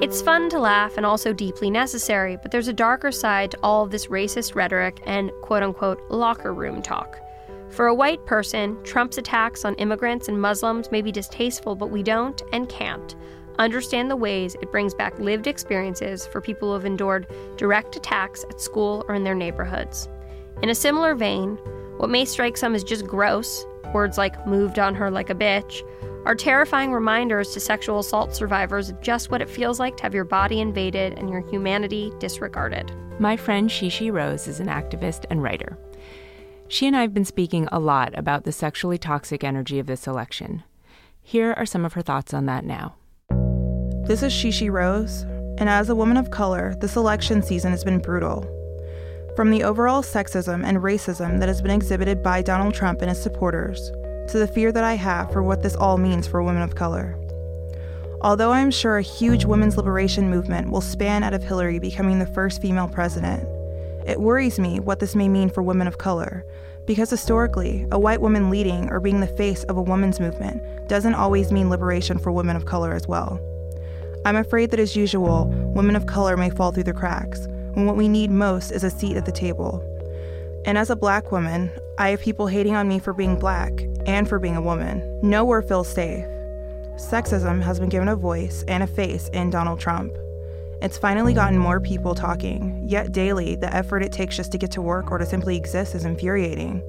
[0.02, 3.84] It's fun to laugh and also deeply necessary, but there's a darker side to all
[3.84, 7.20] of this racist rhetoric and quote unquote locker room talk.
[7.70, 12.02] For a white person, Trump's attacks on immigrants and Muslims may be distasteful, but we
[12.02, 13.14] don't and can't
[13.60, 18.44] understand the ways it brings back lived experiences for people who have endured direct attacks
[18.50, 20.08] at school or in their neighborhoods.
[20.64, 21.58] In a similar vein,
[21.98, 25.80] what may strike some as just gross words like moved on her like a bitch,
[26.24, 30.14] are terrifying reminders to sexual assault survivors of just what it feels like to have
[30.14, 32.92] your body invaded and your humanity disregarded.
[33.18, 35.76] My friend Shishi Rose is an activist and writer.
[36.68, 40.06] She and I have been speaking a lot about the sexually toxic energy of this
[40.06, 40.62] election.
[41.20, 42.94] Here are some of her thoughts on that now.
[44.06, 45.22] This is Shishi Rose,
[45.58, 48.42] and as a woman of color, this election season has been brutal.
[49.36, 53.22] From the overall sexism and racism that has been exhibited by Donald Trump and his
[53.22, 53.90] supporters,
[54.28, 57.18] to the fear that I have for what this all means for women of color.
[58.20, 62.18] Although I am sure a huge women's liberation movement will span out of Hillary becoming
[62.18, 63.42] the first female president,
[64.06, 66.44] it worries me what this may mean for women of color,
[66.86, 71.14] because historically, a white woman leading or being the face of a women's movement doesn't
[71.14, 73.40] always mean liberation for women of color as well.
[74.24, 77.96] I'm afraid that, as usual, women of color may fall through the cracks, when what
[77.96, 79.82] we need most is a seat at the table.
[80.64, 83.72] And as a black woman, I have people hating on me for being black
[84.06, 85.20] and for being a woman.
[85.22, 86.24] Nowhere feels safe.
[86.96, 90.12] Sexism has been given a voice and a face in Donald Trump.
[90.82, 94.72] It's finally gotten more people talking, yet daily, the effort it takes just to get
[94.72, 96.82] to work or to simply exist is infuriating.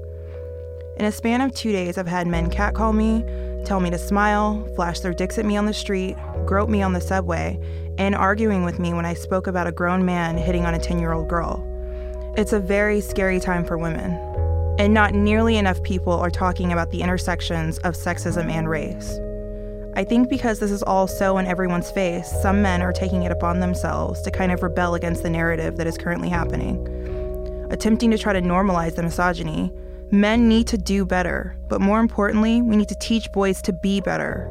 [0.98, 3.24] In a span of two days, I've had men catcall me,
[3.66, 6.94] tell me to smile, flash their dicks at me on the street, grope me on
[6.94, 7.60] the subway,
[7.98, 11.00] and arguing with me when I spoke about a grown man hitting on a 10
[11.00, 11.64] year old girl.
[12.36, 14.12] It's a very scary time for women,
[14.80, 19.20] and not nearly enough people are talking about the intersections of sexism and race.
[19.96, 23.32] I think because this is all so in everyone's face, some men are taking it
[23.32, 26.88] upon themselves to kind of rebel against the narrative that is currently happening.
[27.70, 29.72] Attempting to try to normalize the misogyny,
[30.12, 34.02] men need to do better, but more importantly, we need to teach boys to be
[34.02, 34.50] better.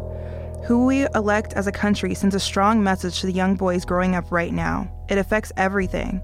[0.66, 4.14] Who we elect as a country sends a strong message to the young boys growing
[4.14, 4.88] up right now.
[5.08, 6.22] It affects everything.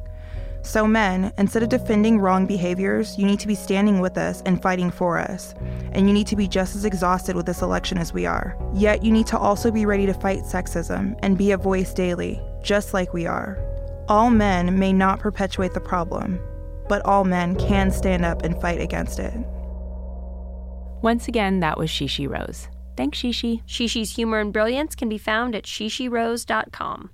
[0.62, 4.60] So, men, instead of defending wrong behaviors, you need to be standing with us and
[4.60, 5.54] fighting for us.
[5.92, 8.56] And you need to be just as exhausted with this election as we are.
[8.74, 12.40] Yet, you need to also be ready to fight sexism and be a voice daily,
[12.62, 13.58] just like we are.
[14.08, 16.40] All men may not perpetuate the problem,
[16.88, 19.34] but all men can stand up and fight against it.
[21.02, 22.68] Once again, that was Shishi Rose.
[22.96, 23.62] Thanks, Shishi.
[23.66, 27.10] Shishi's humor and brilliance can be found at shishirose.com.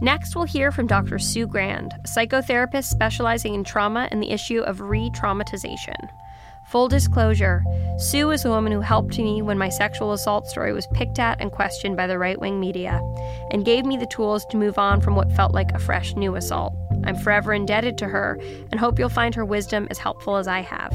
[0.00, 1.18] Next, we'll hear from Dr.
[1.18, 6.08] Sue Grand, a psychotherapist specializing in trauma and the issue of re traumatization.
[6.68, 7.64] Full disclosure
[7.98, 11.40] Sue is the woman who helped me when my sexual assault story was picked at
[11.40, 13.00] and questioned by the right wing media,
[13.50, 16.36] and gave me the tools to move on from what felt like a fresh new
[16.36, 16.74] assault.
[17.04, 18.38] I'm forever indebted to her
[18.70, 20.92] and hope you'll find her wisdom as helpful as I have.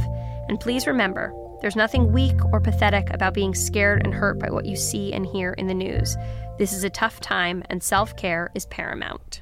[0.48, 1.34] And please remember,
[1.64, 5.26] there's nothing weak or pathetic about being scared and hurt by what you see and
[5.26, 6.18] hear in the news.
[6.58, 9.42] This is a tough time, and self care is paramount.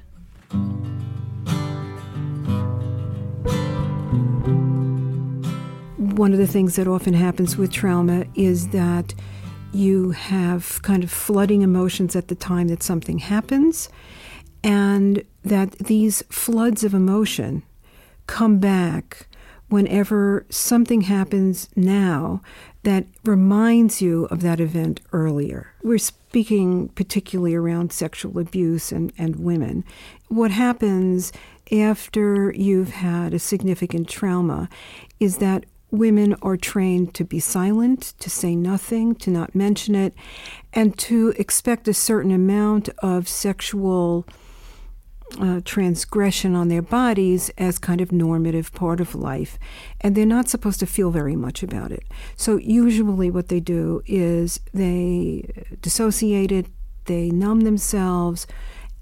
[5.96, 9.14] One of the things that often happens with trauma is that
[9.72, 13.88] you have kind of flooding emotions at the time that something happens,
[14.62, 17.64] and that these floods of emotion
[18.28, 19.26] come back
[19.72, 22.42] whenever something happens now
[22.82, 25.72] that reminds you of that event earlier.
[25.82, 29.82] We're speaking particularly around sexual abuse and, and women.
[30.28, 31.32] What happens
[31.72, 34.68] after you've had a significant trauma
[35.18, 40.14] is that women are trained to be silent, to say nothing, to not mention it,
[40.74, 44.26] and to expect a certain amount of sexual
[45.40, 49.58] uh, transgression on their bodies as kind of normative part of life.
[50.00, 52.04] And they're not supposed to feel very much about it.
[52.36, 55.48] So, usually, what they do is they
[55.80, 56.66] dissociate it,
[57.06, 58.46] they numb themselves,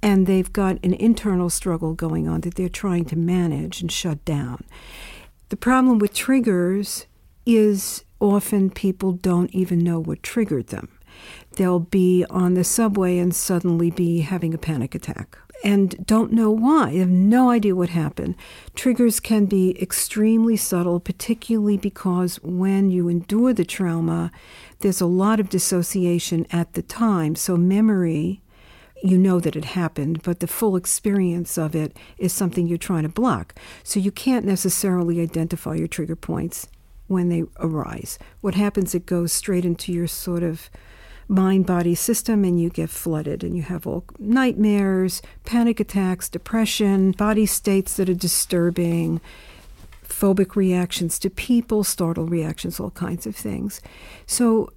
[0.03, 4.25] and they've got an internal struggle going on that they're trying to manage and shut
[4.25, 4.65] down.
[5.51, 7.07] The problem with triggers
[7.45, 10.89] is often people don't even know what triggered them.
[11.57, 16.51] They'll be on the subway and suddenly be having a panic attack and don't know
[16.51, 16.93] why.
[16.93, 18.35] They have no idea what happened.
[18.75, 24.31] Triggers can be extremely subtle, particularly because when you endure the trauma,
[24.81, 27.35] there's a lot of dissociation at the time.
[27.35, 28.41] So, memory,
[29.03, 33.03] you know that it happened, but the full experience of it is something you're trying
[33.03, 33.55] to block.
[33.83, 36.69] So, you can't necessarily identify your trigger points
[37.07, 38.19] when they arise.
[38.41, 40.71] What happens, it goes straight into your sort of
[41.31, 47.13] mind body system and you get flooded and you have all nightmares, panic attacks, depression,
[47.13, 49.21] body states that are disturbing,
[50.03, 53.81] phobic reactions to people, startle reactions, all kinds of things.
[54.27, 54.73] So,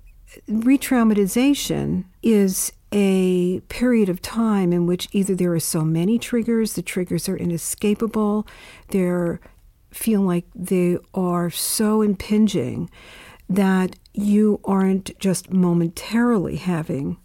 [0.47, 6.73] re traumatization is a period of time in which either there are so many triggers,
[6.73, 8.47] the triggers are inescapable,
[8.89, 9.39] they
[9.91, 12.89] feel like they are so impinging
[13.49, 17.18] that you aren't just momentarily having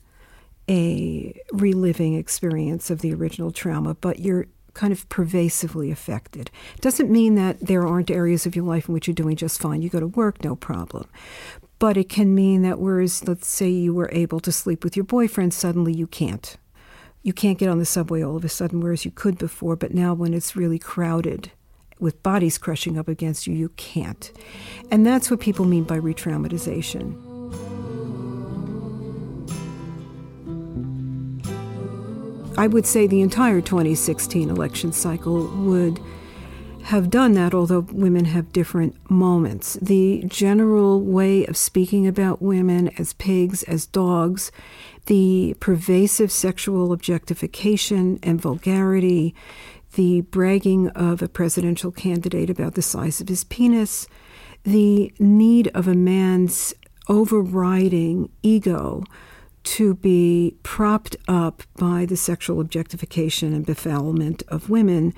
[0.68, 6.50] a reliving experience of the original trauma, but you're kind of pervasively affected.
[6.80, 9.82] Doesn't mean that there aren't areas of your life in which you're doing just fine.
[9.82, 11.08] You go to work, no problem.
[11.78, 15.04] But it can mean that whereas, let's say, you were able to sleep with your
[15.04, 16.56] boyfriend, suddenly you can't.
[17.22, 19.94] You can't get on the subway all of a sudden, whereas you could before, but
[19.94, 21.50] now when it's really crowded
[22.00, 24.32] with bodies crushing up against you, you can't.
[24.90, 27.24] And that's what people mean by re traumatization.
[32.58, 36.00] I would say the entire 2016 election cycle would
[36.88, 39.74] have done that, although women have different moments.
[39.74, 44.50] The general way of speaking about women as pigs, as dogs,
[45.04, 49.34] the pervasive sexual objectification and vulgarity,
[49.98, 54.06] the bragging of a presidential candidate about the size of his penis,
[54.62, 56.72] the need of a man's
[57.08, 59.02] overriding ego
[59.64, 65.12] to be propped up by the sexual objectification and befoulment of women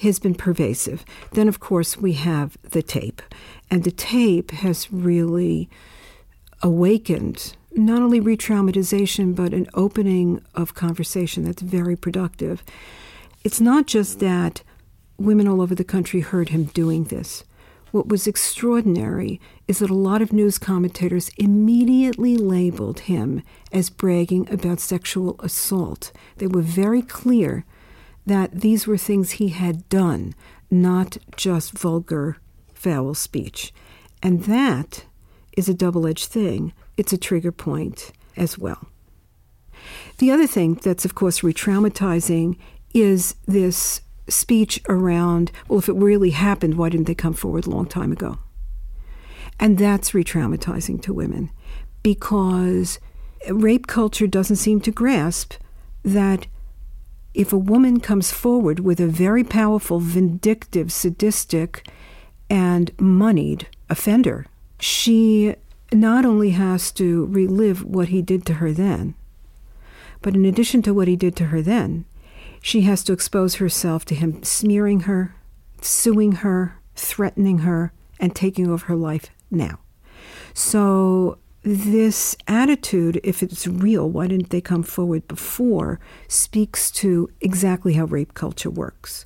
[0.00, 1.02] has been pervasive.
[1.32, 3.22] Then, of course, we have the tape.
[3.70, 5.70] And the tape has really
[6.62, 12.62] awakened not only re traumatization, but an opening of conversation that's very productive.
[13.46, 14.64] It's not just that
[15.18, 17.44] women all over the country heard him doing this.
[17.92, 24.52] What was extraordinary is that a lot of news commentators immediately labeled him as bragging
[24.52, 26.10] about sexual assault.
[26.38, 27.64] They were very clear
[28.26, 30.34] that these were things he had done,
[30.68, 32.38] not just vulgar,
[32.74, 33.72] foul speech.
[34.24, 35.04] And that
[35.56, 36.72] is a double edged thing.
[36.96, 38.88] It's a trigger point as well.
[40.18, 42.56] The other thing that's, of course, re traumatizing
[42.96, 47.70] is this speech around, well, if it really happened, why didn't they come forward a
[47.70, 48.38] long time ago?
[49.60, 51.50] And that's re traumatizing to women
[52.02, 52.98] because
[53.50, 55.54] rape culture doesn't seem to grasp
[56.04, 56.46] that
[57.34, 61.86] if a woman comes forward with a very powerful, vindictive, sadistic,
[62.48, 64.46] and moneyed offender,
[64.80, 65.54] she
[65.92, 69.14] not only has to relive what he did to her then,
[70.22, 72.06] but in addition to what he did to her then,
[72.66, 75.36] she has to expose herself to him smearing her,
[75.80, 79.78] suing her, threatening her, and taking over her life now.
[80.52, 87.92] So, this attitude, if it's real, why didn't they come forward before, speaks to exactly
[87.92, 89.24] how rape culture works.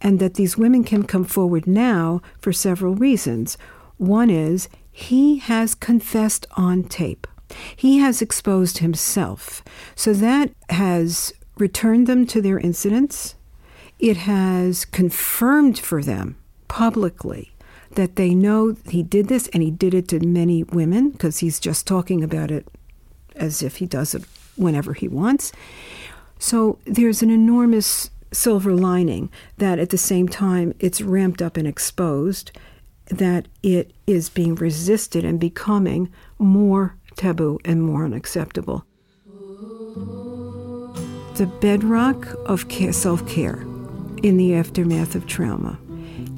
[0.00, 3.56] And that these women can come forward now for several reasons.
[3.98, 7.28] One is he has confessed on tape.
[7.76, 9.62] He has exposed himself.
[9.94, 13.34] So that has returned them to their incidents.
[13.98, 16.36] It has confirmed for them
[16.68, 17.52] publicly
[17.92, 21.60] that they know he did this and he did it to many women because he's
[21.60, 22.66] just talking about it
[23.36, 24.24] as if he does it
[24.56, 25.52] whenever he wants.
[26.38, 31.66] So there's an enormous silver lining that at the same time it's ramped up and
[31.66, 32.52] exposed,
[33.08, 38.84] that it is being resisted and becoming more taboo and more unacceptable.
[41.34, 43.62] The bedrock of self care
[44.22, 45.78] in the aftermath of trauma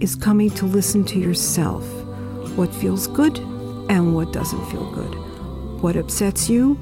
[0.01, 1.84] is coming to listen to yourself.
[2.57, 3.38] What feels good
[3.88, 6.78] and what doesn't feel good, what upsets you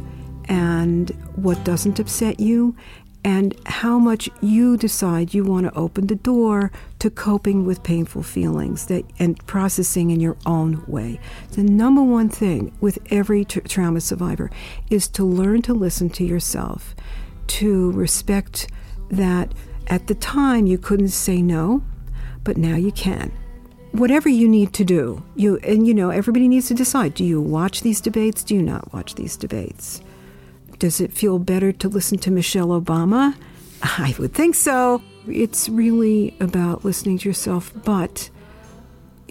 [0.47, 2.75] and what doesn't upset you,
[3.25, 8.23] and how much you decide you want to open the door to coping with painful
[8.23, 11.21] feelings that and processing in your own way.
[11.53, 14.51] The number one thing with every tra- trauma survivor
[14.91, 16.95] is to learn to listen to yourself
[17.51, 18.69] to respect
[19.11, 19.53] that
[19.89, 21.83] at the time you couldn't say no,
[22.45, 23.33] but now you can.
[23.93, 27.41] Whatever you need to do, you and you know everybody needs to decide: do you
[27.41, 28.45] watch these debates?
[28.45, 30.01] Do you not watch these debates?
[30.79, 33.35] Does it feel better to listen to Michelle Obama?
[33.83, 35.03] I would think so.
[35.27, 38.31] It's really about listening to yourself, but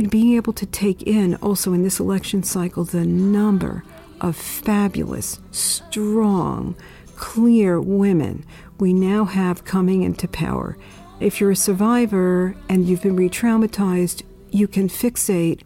[0.09, 3.83] being able to take in also in this election cycle the number
[4.21, 6.75] of fabulous, strong,
[7.19, 8.45] clear women
[8.79, 10.77] we now have coming into power.
[11.19, 15.61] If you're a survivor and you've been re traumatized, you can fixate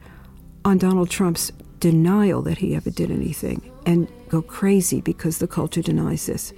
[0.66, 5.84] on Donald Trump's denial that he ever did anything and go crazy because the culture
[5.84, 6.54] denies this.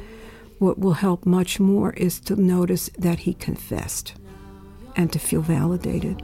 [0.59, 4.13] What will help much more is to notice that he confessed
[4.95, 6.23] and to feel validated.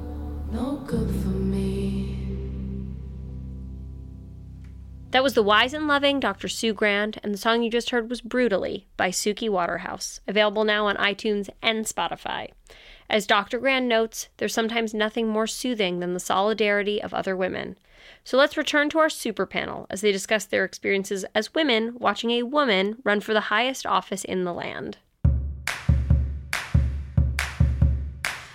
[0.52, 2.01] No good for me.
[5.12, 6.48] That was the wise and loving Dr.
[6.48, 10.88] Sue Grand, and the song you just heard was Brutally by Suki Waterhouse, available now
[10.88, 12.48] on iTunes and Spotify.
[13.10, 13.60] As Dr.
[13.60, 17.78] Grand notes, there's sometimes nothing more soothing than the solidarity of other women.
[18.24, 22.32] So let's return to our super panel as they discuss their experiences as women watching
[22.32, 24.98] a woman run for the highest office in the land.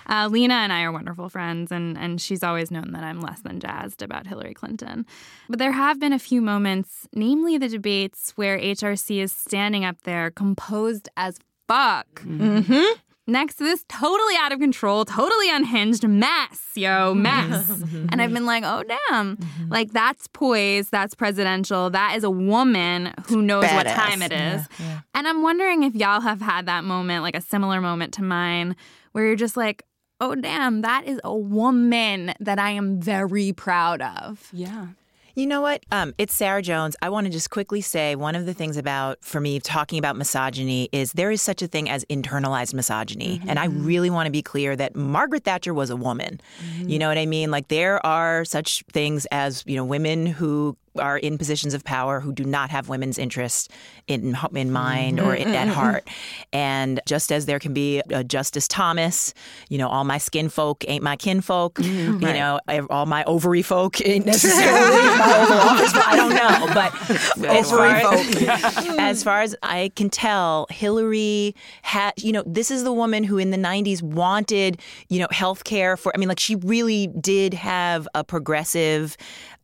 [0.09, 3.41] Uh, Lena and I are wonderful friends, and, and she's always known that I'm less
[3.41, 5.05] than jazzed about Hillary Clinton.
[5.49, 10.03] But there have been a few moments, namely the debates, where HRC is standing up
[10.03, 12.07] there composed as fuck.
[12.23, 13.01] Mm-hmm.
[13.29, 17.69] Next to this totally out of control, totally unhinged mess, yo, mess.
[18.13, 19.37] and I've been like, oh, damn.
[19.69, 23.95] Like, that's poise, that's presidential, that is a woman who knows what Badass.
[23.97, 24.69] time it is.
[25.13, 28.77] And I'm wondering if y'all have had that moment, like a similar moment to mine,
[29.11, 29.83] where you're just like,
[30.21, 34.49] oh, damn, that is a woman that I am very proud of.
[34.53, 34.89] Yeah.
[35.35, 35.85] You know what?
[35.93, 36.97] Um, it's Sarah Jones.
[37.03, 40.17] I want to just quickly say one of the things about, for me, talking about
[40.17, 43.43] misogyny is there is such a thing as internalized misogyny.
[43.47, 46.41] And I really want to be clear that Margaret Thatcher was a woman.
[46.79, 47.51] You know what I mean?
[47.51, 52.21] Like there are such things as, you know, women who are in positions of power
[52.21, 53.69] who do not have women's interests
[54.07, 55.55] in in mind or in, mm-hmm.
[55.55, 55.75] at mm-hmm.
[55.75, 56.09] heart.
[56.53, 59.35] And just as there can be a Justice Thomas,
[59.69, 61.75] you know, all my skin folk ain't my kinfolk.
[61.75, 62.23] Mm-hmm.
[62.23, 65.93] You know, all my ovary folk ain't necessarily my Oval Office.
[65.95, 72.13] I don't know, but as far as, as far as I can tell, Hillary had,
[72.17, 75.97] you know, this is the woman who in the 90s wanted, you know, health care
[75.97, 79.17] for, I mean, like she really did have a progressive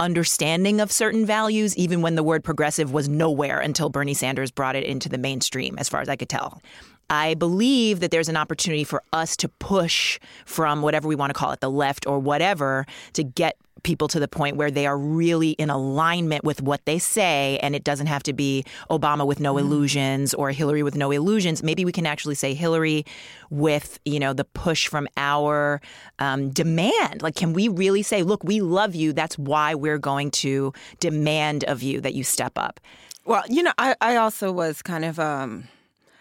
[0.02, 4.76] understanding of certain values, even when the word progressive was nowhere until Bernie Sanders brought
[4.76, 6.60] it into the mainstream, as far as I could tell.
[7.08, 11.38] I believe that there's an opportunity for us to push from whatever we want to
[11.38, 14.98] call it, the left or whatever, to get people to the point where they are
[14.98, 19.40] really in alignment with what they say and it doesn't have to be Obama with
[19.40, 21.62] no illusions or Hillary with no illusions.
[21.62, 23.04] Maybe we can actually say Hillary
[23.50, 25.80] with you know the push from our
[26.18, 27.22] um, demand.
[27.22, 29.12] Like can we really say look we love you.
[29.12, 32.80] That's why we're going to demand of you that you step up.
[33.24, 35.68] Well, you know, I, I also was kind of um,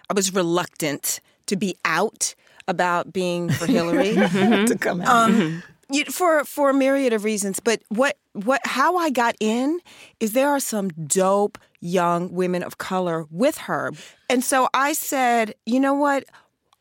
[0.10, 2.36] I was reluctant to be out
[2.68, 4.16] about being for Hillary.
[4.68, 5.30] To come out.
[5.30, 5.62] Um, you,
[6.10, 7.60] for for a myriad of reasons.
[7.60, 9.80] But what what how I got in
[10.20, 13.92] is there are some dope young women of color with her,
[14.30, 16.26] and so I said, you know what.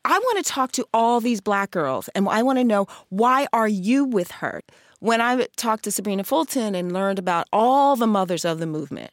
[0.03, 3.47] I want to talk to all these black girls and I want to know why
[3.53, 4.63] are you with her?
[4.99, 9.11] When I talked to Sabrina Fulton and learned about all the mothers of the movement,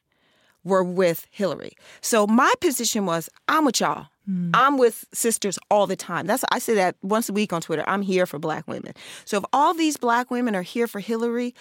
[0.64, 1.72] were with Hillary.
[2.00, 4.06] So my position was, I'm with y'all.
[4.26, 4.50] Hmm.
[4.52, 6.26] I'm with sisters all the time.
[6.26, 7.84] That's I say that once a week on Twitter.
[7.86, 8.92] I'm here for black women.
[9.24, 11.54] So if all these black women are here for Hillary,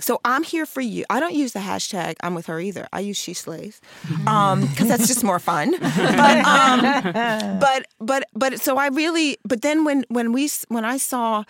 [0.00, 1.04] so I'm here for you.
[1.08, 2.86] I don't use the hashtag I'm with her either.
[2.92, 4.28] I use she slays hmm.
[4.28, 5.74] um, because that's just more fun.
[5.80, 9.38] But, um, but but but so I really.
[9.44, 11.44] But then when when we when I saw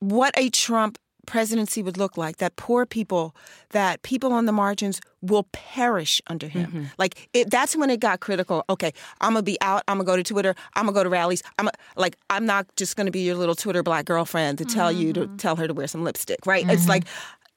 [0.00, 3.34] what a Trump presidency would look like that poor people
[3.70, 8.20] that people on the margins will perish under him like it, that's when it got
[8.20, 11.08] critical okay i'm gonna be out i'm gonna go to twitter i'm gonna go to
[11.10, 14.92] rallies i'm like i'm not just gonna be your little twitter black girlfriend to tell
[14.92, 17.04] you to tell her to wear some lipstick right it's like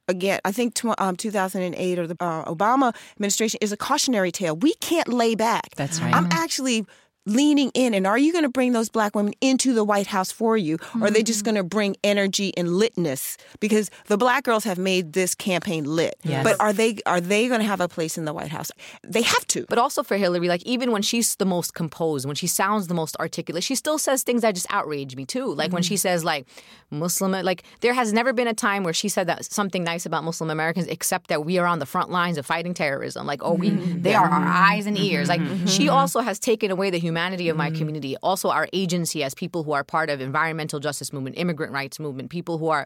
[0.07, 4.55] Again, I think tw- um, 2008 or the uh, Obama administration is a cautionary tale.
[4.55, 5.75] We can't lay back.
[5.75, 6.15] That's right.
[6.15, 6.87] I'm actually
[7.25, 10.31] leaning in and are you going to bring those black women into the white house
[10.31, 11.45] for you or are they just mm-hmm.
[11.45, 13.37] going to bring energy and litness?
[13.59, 16.43] Because the black girls have made this campaign lit Yes.
[16.43, 18.71] but are they are they going to have a place in the white house?
[19.03, 19.65] They have to.
[19.69, 22.93] But also for Hillary, like even when she's the most composed, when she sounds the
[22.93, 25.53] most articulate, she still says things that just outrage me too.
[25.53, 25.99] Like when she mm-hmm.
[25.99, 26.47] says like
[26.91, 30.23] Muslim, like there has never been a time where she said that something nice about
[30.23, 33.25] Muslim Americans, except that we are on the front lines of fighting terrorism.
[33.25, 34.01] Like oh, we mm-hmm.
[34.01, 35.29] they are our eyes and ears.
[35.29, 39.33] Like she also has taken away the humanity of my community, also our agency as
[39.33, 42.85] people who are part of environmental justice movement, immigrant rights movement, people who are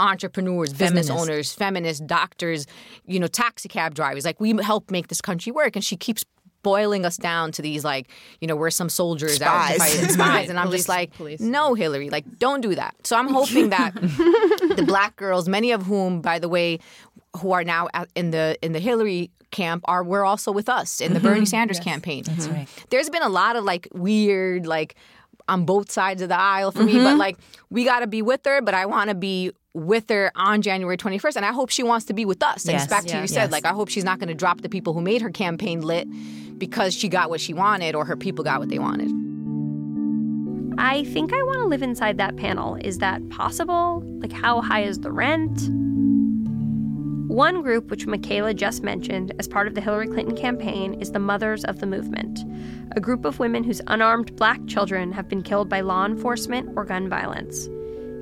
[0.00, 2.66] entrepreneurs, business owners, feminists, doctors,
[3.06, 4.24] you know, taxi cab drivers.
[4.24, 6.24] Like we help make this country work, and she keeps
[6.62, 8.08] boiling us down to these like
[8.40, 9.74] you know we're some soldiers out to
[10.10, 10.48] Spies.
[10.48, 12.94] and i'm just like no hillary like don't do that.
[13.04, 13.92] So i'm hoping that
[14.80, 16.80] the black girls many of whom by the way
[17.38, 21.12] who are now in the in the hillary camp are were also with us in
[21.12, 21.28] the mm-hmm.
[21.28, 22.56] bernie sanders campaign That's mm-hmm.
[22.56, 22.68] right.
[22.90, 24.96] there's been a lot of like weird like
[25.48, 27.18] on both sides of the aisle for me but mm-hmm.
[27.18, 27.38] like
[27.70, 30.96] we got to be with her but i want to be with her on January
[30.96, 32.64] 21st and I hope she wants to be with us.
[32.64, 32.90] And it's Yes.
[32.90, 33.50] back to you said Yes.
[33.50, 36.06] like I hope she's not going to drop the people who made her campaign lit
[36.58, 39.10] because she got what she wanted or her people got what they wanted.
[40.78, 42.76] I think I want to live inside that panel.
[42.76, 44.02] Is that possible?
[44.20, 45.68] Like, how high is the rent?
[47.34, 51.18] One group, which Michaela just mentioned as part of the Hillary Clinton campaign, is the
[51.18, 52.38] Mothers of the Movement,
[52.92, 56.84] a group of women whose unarmed black children have been killed by law enforcement or
[56.84, 57.68] gun violence.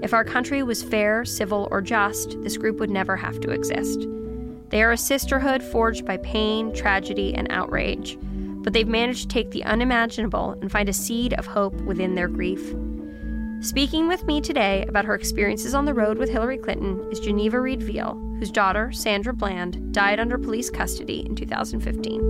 [0.03, 4.07] If our country was fair, civil, or just, this group would never have to exist.
[4.71, 8.17] They are a sisterhood forged by pain, tragedy, and outrage,
[8.63, 12.29] but they've managed to take the unimaginable and find a seed of hope within their
[12.29, 12.75] grief.
[13.61, 17.61] Speaking with me today about her experiences on the road with Hillary Clinton is Geneva
[17.61, 22.21] Reed Veal, whose daughter, Sandra Bland, died under police custody in 2015.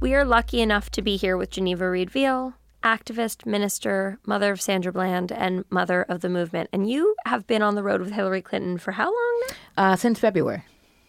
[0.00, 4.62] We are lucky enough to be here with Geneva Reed Veal, activist, minister, mother of
[4.62, 6.70] Sandra Bland, and mother of the movement.
[6.72, 9.42] And you have been on the road with Hillary Clinton for how long
[9.76, 9.92] now?
[9.92, 10.64] Uh, since February.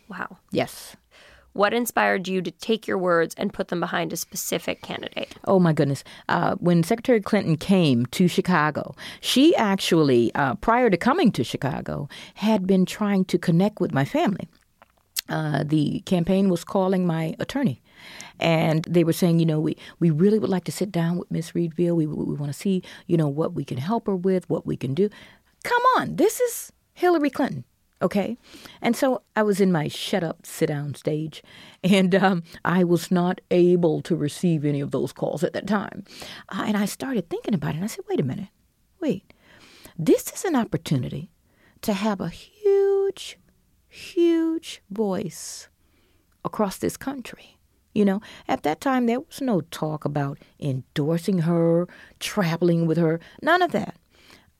[0.10, 0.36] Wow.
[0.52, 0.98] Yes.
[1.54, 5.36] What inspired you to take your words and put them behind a specific candidate?
[5.46, 6.04] Oh, my goodness.
[6.30, 12.08] Uh, when Secretary Clinton came to Chicago, she actually, uh, prior to coming to Chicago,
[12.36, 14.48] had been trying to connect with my family.
[15.30, 17.82] Uh, the campaign was calling my attorney
[18.40, 21.32] and they were saying, you know, we, we really would like to sit down with
[21.32, 21.96] Miss Reed Veal.
[21.96, 24.76] We, we want to see, you know, what we can help her with, what we
[24.76, 25.10] can do.
[25.64, 27.64] Come on, this is Hillary Clinton,
[28.02, 28.38] okay?
[28.82, 31.44] And so I was in my shut up, sit down stage,
[31.84, 36.04] and um, I was not able to receive any of those calls at that time.
[36.50, 38.50] Uh, and I started thinking about it, and I said, wait a minute,
[39.00, 39.34] wait.
[39.98, 41.30] This is an opportunity
[41.82, 43.38] to have a huge,
[43.88, 45.68] huge voice
[46.44, 47.58] across this country.
[47.94, 51.88] You know, at that time, there was no talk about endorsing her,
[52.20, 53.96] traveling with her, none of that.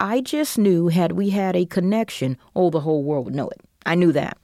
[0.02, 3.62] I just knew had we had a connection, oh, the whole world would know it.
[3.86, 4.36] I knew that.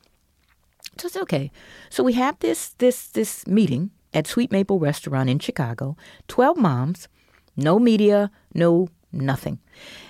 [0.98, 1.52] So it's okay.
[1.90, 5.98] So we have this this this meeting at Sweet Maple Restaurant in Chicago.
[6.28, 7.08] Twelve moms,
[7.56, 9.58] no media, no nothing.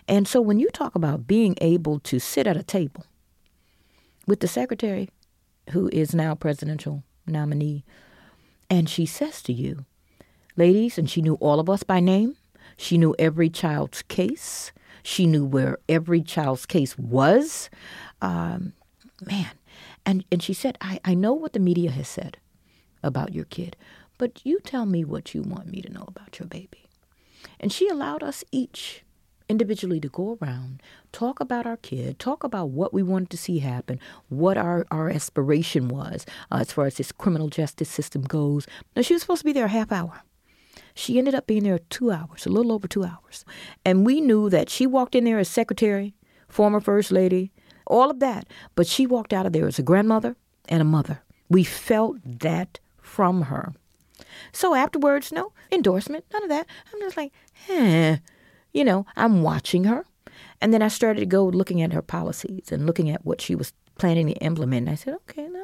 [0.05, 3.05] And so when you talk about being able to sit at a table
[4.27, 5.09] with the secretary,
[5.69, 7.85] who is now presidential nominee,
[8.69, 9.85] and she says to you,
[10.57, 12.35] ladies, and she knew all of us by name.
[12.75, 14.73] She knew every child's case.
[15.07, 17.69] She knew where every child's case was.
[18.21, 18.73] Um,
[19.25, 19.51] man.
[20.05, 22.35] And, and she said, I, I know what the media has said
[23.01, 23.77] about your kid,
[24.17, 26.89] but you tell me what you want me to know about your baby.
[27.57, 29.05] And she allowed us each
[29.47, 30.81] individually to go around,
[31.13, 35.09] talk about our kid, talk about what we wanted to see happen, what our, our
[35.09, 38.67] aspiration was uh, as far as this criminal justice system goes.
[38.93, 40.21] Now, she was supposed to be there a half hour.
[40.97, 43.45] She ended up being there two hours, a little over two hours.
[43.85, 46.15] And we knew that she walked in there as secretary,
[46.47, 47.51] former first lady,
[47.85, 48.47] all of that.
[48.75, 50.35] But she walked out of there as a grandmother
[50.67, 51.21] and a mother.
[51.49, 53.73] We felt that from her.
[54.51, 56.67] So afterwards, no endorsement, none of that.
[56.93, 57.31] I'm just like,
[57.69, 58.17] eh
[58.77, 60.05] you know, I'm watching her.
[60.61, 63.55] And then I started to go looking at her policies and looking at what she
[63.55, 64.87] was planning to implement.
[64.87, 65.63] And I said, okay, now,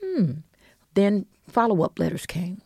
[0.00, 0.32] hmm.
[0.94, 2.62] Then follow up letters came.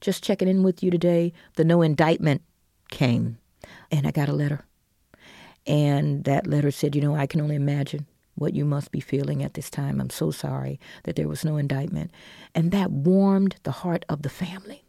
[0.00, 1.32] Just checking in with you today.
[1.54, 2.42] The no indictment
[2.90, 3.38] came.
[3.90, 4.64] And I got a letter.
[5.66, 9.42] And that letter said, you know, I can only imagine what you must be feeling
[9.42, 10.00] at this time.
[10.00, 12.10] I'm so sorry that there was no indictment.
[12.54, 14.84] And that warmed the heart of the family.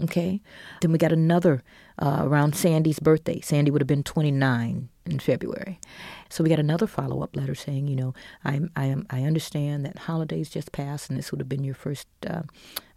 [0.00, 0.40] Okay.
[0.80, 1.62] Then we got another
[2.00, 3.40] uh, around Sandy's birthday.
[3.40, 5.80] Sandy would have been 29 in February.
[6.28, 9.98] So we got another follow up letter saying, you know, I, I, I understand that
[9.98, 12.42] holidays just passed and this would have been your first uh,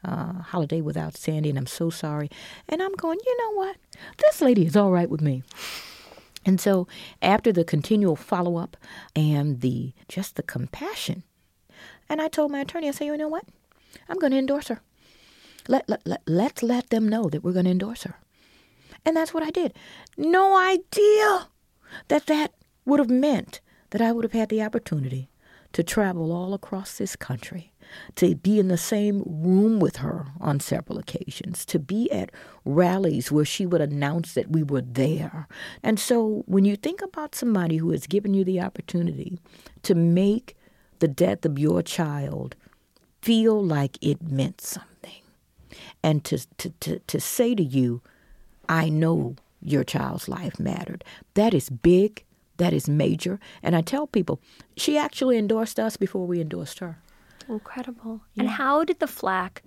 [0.04, 2.30] uh, holiday without Sandy, and I'm so sorry.
[2.68, 3.78] And I'm going, you know what?
[4.18, 5.44] This lady is all right with me.
[6.46, 6.88] And so
[7.22, 8.76] after the continual follow up
[9.16, 11.24] and the just the compassion,
[12.10, 13.46] and I told my attorney, I said, you know what?
[14.10, 14.82] I'm going to endorse her.
[15.68, 18.16] Let, let, let, let's let them know that we're going to endorse her.
[19.06, 19.74] And that's what I did.
[20.18, 21.48] No idea
[22.08, 22.54] that that
[22.86, 25.30] would have meant that I would have had the opportunity
[25.74, 27.71] to travel all across this country,
[28.16, 32.32] to be in the same room with her on several occasions, to be at
[32.66, 35.48] rallies where she would announce that we were there.
[35.84, 39.40] And so when you think about somebody who has given you the opportunity
[39.84, 40.56] to make
[41.00, 42.56] the death of your child
[43.22, 45.22] feel like it meant something,
[46.04, 48.02] and to, to, to, to say to you,
[48.68, 51.04] I know your child's life mattered.
[51.36, 52.24] That is big.
[52.58, 53.40] That is major.
[53.64, 54.40] And I tell people,
[54.78, 57.00] she actually endorsed us before we endorsed her.
[57.52, 58.22] Incredible.
[58.34, 58.44] Yeah.
[58.44, 59.62] And how did the flack?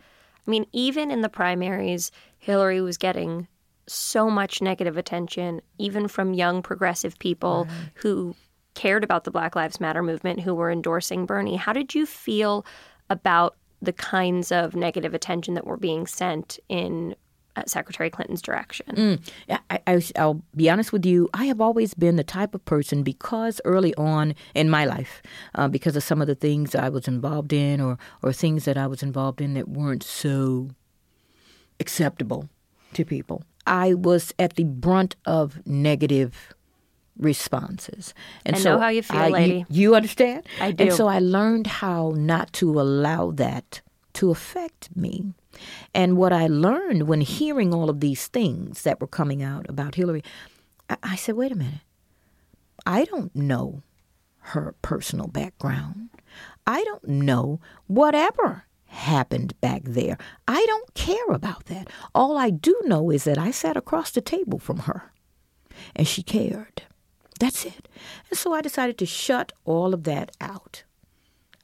[0.46, 3.46] I mean, even in the primaries, Hillary was getting
[3.86, 7.90] so much negative attention, even from young progressive people right.
[7.96, 8.34] who
[8.74, 11.56] cared about the Black Lives Matter movement, who were endorsing Bernie.
[11.56, 12.64] How did you feel
[13.10, 17.14] about the kinds of negative attention that were being sent in
[17.56, 18.86] at Secretary Clinton's direction.
[18.90, 19.58] Mm.
[19.70, 21.28] I, I, I'll be honest with you.
[21.34, 25.22] I have always been the type of person because early on in my life,
[25.54, 28.76] uh, because of some of the things I was involved in, or or things that
[28.76, 30.70] I was involved in that weren't so
[31.80, 32.48] acceptable
[32.94, 36.54] to people, I was at the brunt of negative
[37.16, 38.14] responses.
[38.44, 39.64] And I so know how you feel, I, lady.
[39.68, 40.46] You, you understand?
[40.60, 40.84] I do.
[40.84, 43.80] And so I learned how not to allow that
[44.14, 45.34] to affect me.
[45.94, 49.94] And what I learned when hearing all of these things that were coming out about
[49.94, 50.22] Hillary,
[50.88, 51.80] I, I said, wait a minute.
[52.86, 53.82] I don't know
[54.38, 56.10] her personal background.
[56.66, 60.18] I don't know whatever happened back there.
[60.46, 61.88] I don't care about that.
[62.14, 65.12] All I do know is that I sat across the table from her
[65.94, 66.82] and she cared.
[67.40, 67.88] That's it.
[68.30, 70.84] And so I decided to shut all of that out.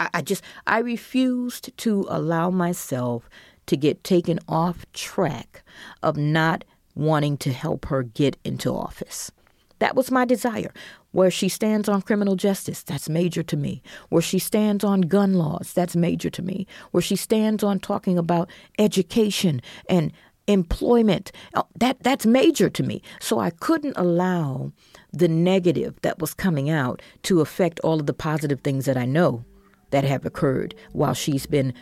[0.01, 3.29] I, I just, I refused to allow myself
[3.67, 5.63] to get taken off track
[6.03, 6.65] of not
[6.97, 9.31] wanting to help her get into office.
[9.79, 10.73] That was my desire.
[11.13, 13.83] Where she stands on criminal justice, that's major to me.
[14.09, 16.67] Where she stands on gun laws, that's major to me.
[16.91, 20.13] Where she stands on talking about education and
[20.47, 23.03] employment, uh, that that's major to me.
[23.21, 24.73] So I couldn't allow
[25.13, 29.07] the negative that was coming out to affect all of the positive things that I
[29.07, 29.45] know
[29.91, 31.75] that have occurred while she's been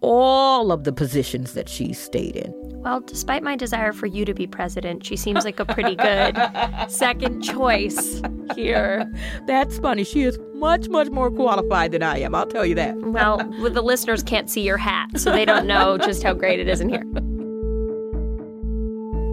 [0.00, 2.52] all of the positions that she's stayed in.
[2.82, 6.36] Well, despite my desire for you to be president, she seems like a pretty good
[6.90, 8.20] second choice
[8.54, 9.10] here.
[9.46, 10.04] That's funny.
[10.04, 12.34] She is much, much more qualified than I am.
[12.34, 12.94] I'll tell you that.
[12.98, 16.68] Well, the listeners can't see your hat, so they don't know just how great it
[16.68, 17.04] is in here.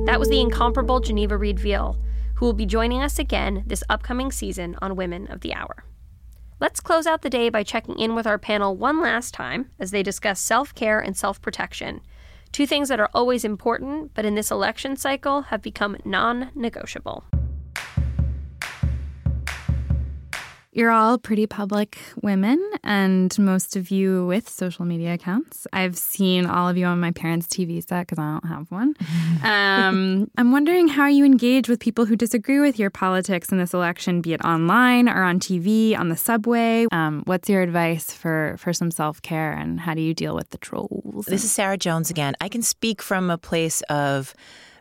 [0.05, 1.99] That was the incomparable Geneva Reed Veal,
[2.36, 5.84] who will be joining us again this upcoming season on Women of the Hour.
[6.62, 9.89] Let's close out the day by checking in with our panel one last time as
[9.89, 12.01] they discuss self care and self protection.
[12.51, 17.24] Two things that are always important, but in this election cycle have become non negotiable.
[20.74, 25.67] You're all pretty public women, and most of you with social media accounts.
[25.74, 28.95] I've seen all of you on my parents' TV set because I don't have one.
[29.43, 33.74] um, I'm wondering how you engage with people who disagree with your politics in this
[33.74, 36.86] election, be it online or on TV, on the subway.
[36.93, 40.51] Um, what's your advice for, for some self care, and how do you deal with
[40.51, 41.26] the trolls?
[41.26, 42.34] This is Sarah Jones again.
[42.39, 44.34] I can speak from a place of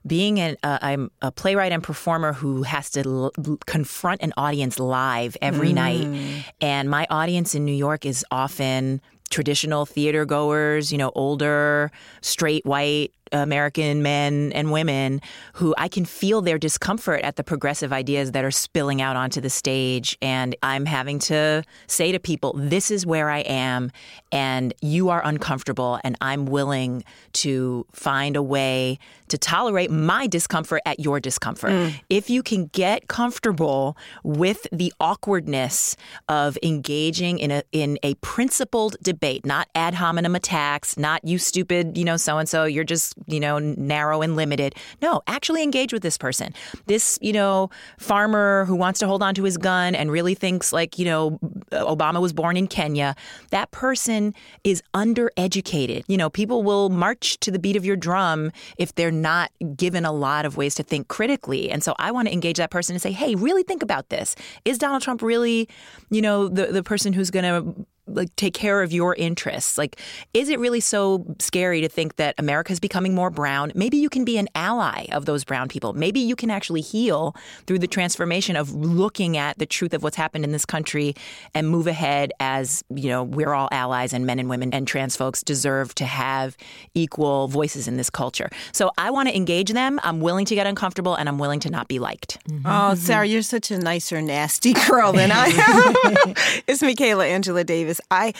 [0.06, 4.78] being an uh, I'm a playwright and performer who has to l- confront an audience
[4.78, 5.74] live every mm.
[5.74, 11.90] night, and my audience in New York is often traditional theater goers, you know, older,
[12.20, 15.20] straight white American men and women
[15.54, 19.40] who I can feel their discomfort at the progressive ideas that are spilling out onto
[19.40, 20.16] the stage.
[20.20, 23.90] And I'm having to say to people, this is where I am,
[24.32, 27.04] and you are uncomfortable, and I'm willing
[27.34, 31.70] to find a way to tolerate my discomfort at your discomfort.
[31.70, 32.00] Mm.
[32.10, 35.96] If you can get comfortable with the awkwardness
[36.28, 41.96] of engaging in a in a principled debate, not ad hominem attacks, not you stupid,
[41.96, 44.74] you know, so and so, you're just you know, narrow and limited.
[45.02, 46.54] No, actually engage with this person.
[46.86, 50.72] This, you know, farmer who wants to hold on to his gun and really thinks
[50.72, 51.38] like, you know,
[51.72, 53.14] Obama was born in Kenya.
[53.50, 56.04] That person is undereducated.
[56.08, 60.04] You know, people will march to the beat of your drum if they're not given
[60.04, 61.70] a lot of ways to think critically.
[61.70, 64.34] And so I want to engage that person and say, hey, really think about this.
[64.64, 65.68] Is Donald Trump really,
[66.10, 69.78] you know, the, the person who's going to like take care of your interests.
[69.78, 70.00] Like
[70.34, 73.72] is it really so scary to think that america is becoming more brown?
[73.74, 75.92] Maybe you can be an ally of those brown people.
[75.92, 77.34] Maybe you can actually heal
[77.66, 81.14] through the transformation of looking at the truth of what's happened in this country
[81.54, 85.16] and move ahead as you know we're all allies and men and women and trans
[85.16, 86.56] folks deserve to have
[86.94, 88.50] equal voices in this culture.
[88.72, 90.00] So i want to engage them.
[90.02, 92.38] I'm willing to get uncomfortable and i'm willing to not be liked.
[92.48, 92.66] Mm-hmm.
[92.66, 96.34] oh sarah you're such a nicer nasty girl than i am.
[96.66, 98.32] It's michaela angela davis I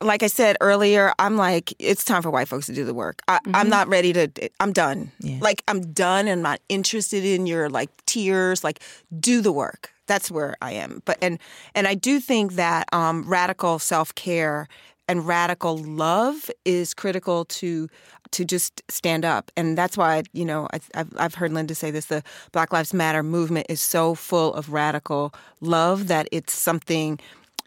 [0.00, 3.20] like I said earlier, I'm like, it's time for white folks to do the work.
[3.26, 3.68] I, am mm-hmm.
[3.68, 4.30] not ready to.
[4.60, 5.10] I'm done.
[5.20, 5.38] Yeah.
[5.40, 8.62] Like I'm done, and I'm not interested in your like tears.
[8.62, 8.80] Like,
[9.18, 9.90] do the work.
[10.06, 11.02] That's where I am.
[11.04, 11.38] But and
[11.74, 14.68] and I do think that um, radical self care
[15.08, 17.88] and radical love is critical to
[18.30, 21.90] to just stand up and that's why you know I, have I've heard linda say
[21.90, 22.22] this the
[22.52, 25.32] black lives matter movement is so full of radical
[25.62, 27.18] love that it's something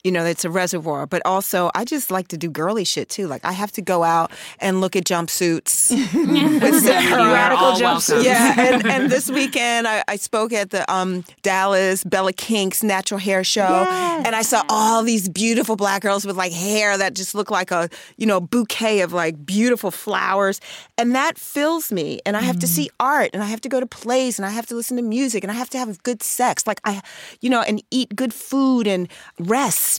[0.04, 1.06] you know, it's a reservoir.
[1.06, 3.28] But also, I just like to do girly shit too.
[3.28, 5.92] Like I have to go out and look at jumpsuits
[6.62, 8.24] with Radical jumpsuits.
[8.24, 13.20] Yeah, and, and this weekend I, I spoke at the um, Dallas Bella Kink's natural
[13.20, 13.86] hair show,
[14.26, 17.72] and I saw all these beautiful black girls with like hair that just looked like
[17.72, 20.60] a you know bouquet of like beautiful flowers,
[20.98, 22.20] and that fills me.
[22.26, 24.50] And I have to see art, and I have to go to plays, and I
[24.50, 27.02] have to listen to music, and I have to have good sex, like I,
[27.42, 29.08] you know, and eat good food and
[29.40, 29.91] rest.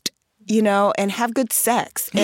[0.47, 2.11] You know, and have good sex.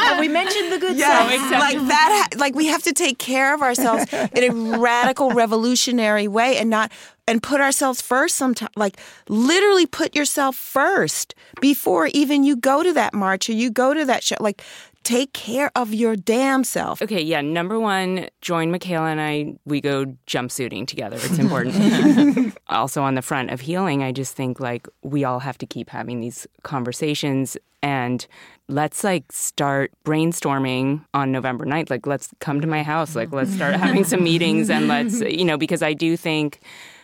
[0.00, 1.50] And we mentioned the good yeah, sex.
[1.52, 2.30] like that.
[2.36, 6.92] Like we have to take care of ourselves in a radical, revolutionary way, and not
[7.26, 8.36] and put ourselves first.
[8.36, 13.70] Sometimes, like literally, put yourself first before even you go to that march or you
[13.70, 14.36] go to that show.
[14.40, 14.62] Like,
[15.02, 17.02] take care of your damn self.
[17.02, 17.40] Okay, yeah.
[17.40, 19.54] Number one, join Michaela and I.
[19.64, 21.16] We go jumpsuiting together.
[21.16, 22.56] It's important.
[22.68, 25.90] also, on the front of healing, I just think like we all have to keep
[25.90, 28.26] having these conversations and
[28.68, 31.90] let's like start brainstorming on November 9th.
[31.90, 33.16] Like, let's come to my house.
[33.16, 36.60] Like, let's start having some meetings and let's, you know, because I do think.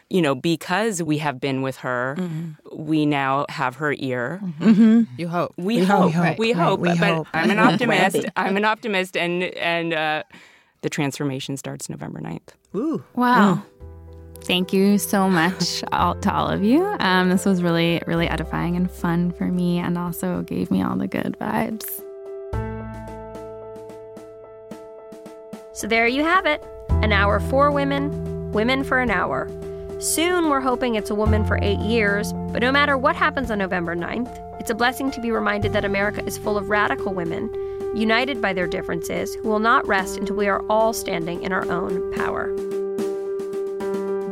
[0.08, 2.16] You know, because we have been with her,
[2.72, 4.40] we now have her ear.
[4.60, 5.52] You hope.
[5.56, 6.12] We, We hope.
[6.12, 6.22] hope.
[6.22, 6.80] Right, We right, hope.
[6.80, 7.26] we but hope.
[7.34, 8.24] I'm an optimist.
[8.36, 10.22] I'm an optimist, and and uh,
[10.82, 12.50] the transformation starts November 9th.
[12.76, 13.02] Ooh.
[13.16, 13.62] Wow.
[14.42, 16.84] Thank you so much all, to all of you.
[17.00, 20.94] Um, this was really, really edifying and fun for me, and also gave me all
[20.96, 21.84] the good vibes.
[25.72, 29.50] So there you have it an hour for women, women for an hour.
[29.98, 33.56] Soon we're hoping it's a woman for eight years, but no matter what happens on
[33.56, 37.50] November 9th, it's a blessing to be reminded that America is full of radical women,
[37.94, 41.66] united by their differences, who will not rest until we are all standing in our
[41.70, 42.50] own power.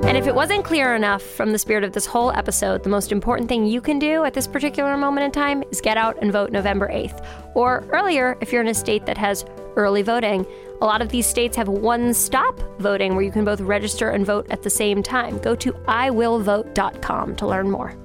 [0.05, 3.11] And if it wasn't clear enough from the spirit of this whole episode, the most
[3.11, 6.31] important thing you can do at this particular moment in time is get out and
[6.31, 7.25] vote November 8th.
[7.55, 9.47] Or earlier, if you're in a state that has
[9.77, 10.47] early voting.
[10.81, 14.27] A lot of these states have one stop voting where you can both register and
[14.27, 15.39] vote at the same time.
[15.39, 17.97] Go to iwillvote.com to learn more.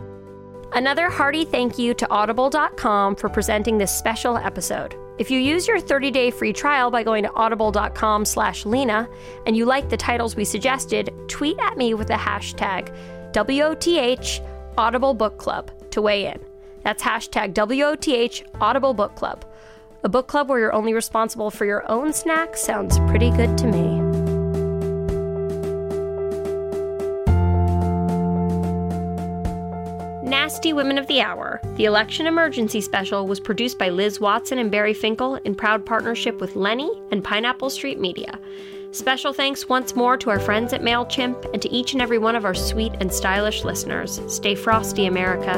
[0.73, 4.95] Another hearty thank you to audible.com for presenting this special episode.
[5.17, 9.09] If you use your 30-day free trial by going to audible.com slash Lena
[9.45, 12.93] and you like the titles we suggested, tweet at me with the hashtag
[13.33, 14.41] WOTH
[14.77, 16.39] Audible Book Club to weigh in.
[16.83, 19.43] That's hashtag WOTH Audible Book Club.
[20.01, 23.67] A book club where you're only responsible for your own snacks sounds pretty good to
[23.67, 23.99] me.
[30.23, 34.71] Nasty Women of the Hour, the election emergency special, was produced by Liz Watson and
[34.71, 38.39] Barry Finkel in proud partnership with Lenny and Pineapple Street Media.
[38.91, 42.35] Special thanks once more to our friends at MailChimp and to each and every one
[42.35, 44.21] of our sweet and stylish listeners.
[44.33, 45.57] Stay frosty, America.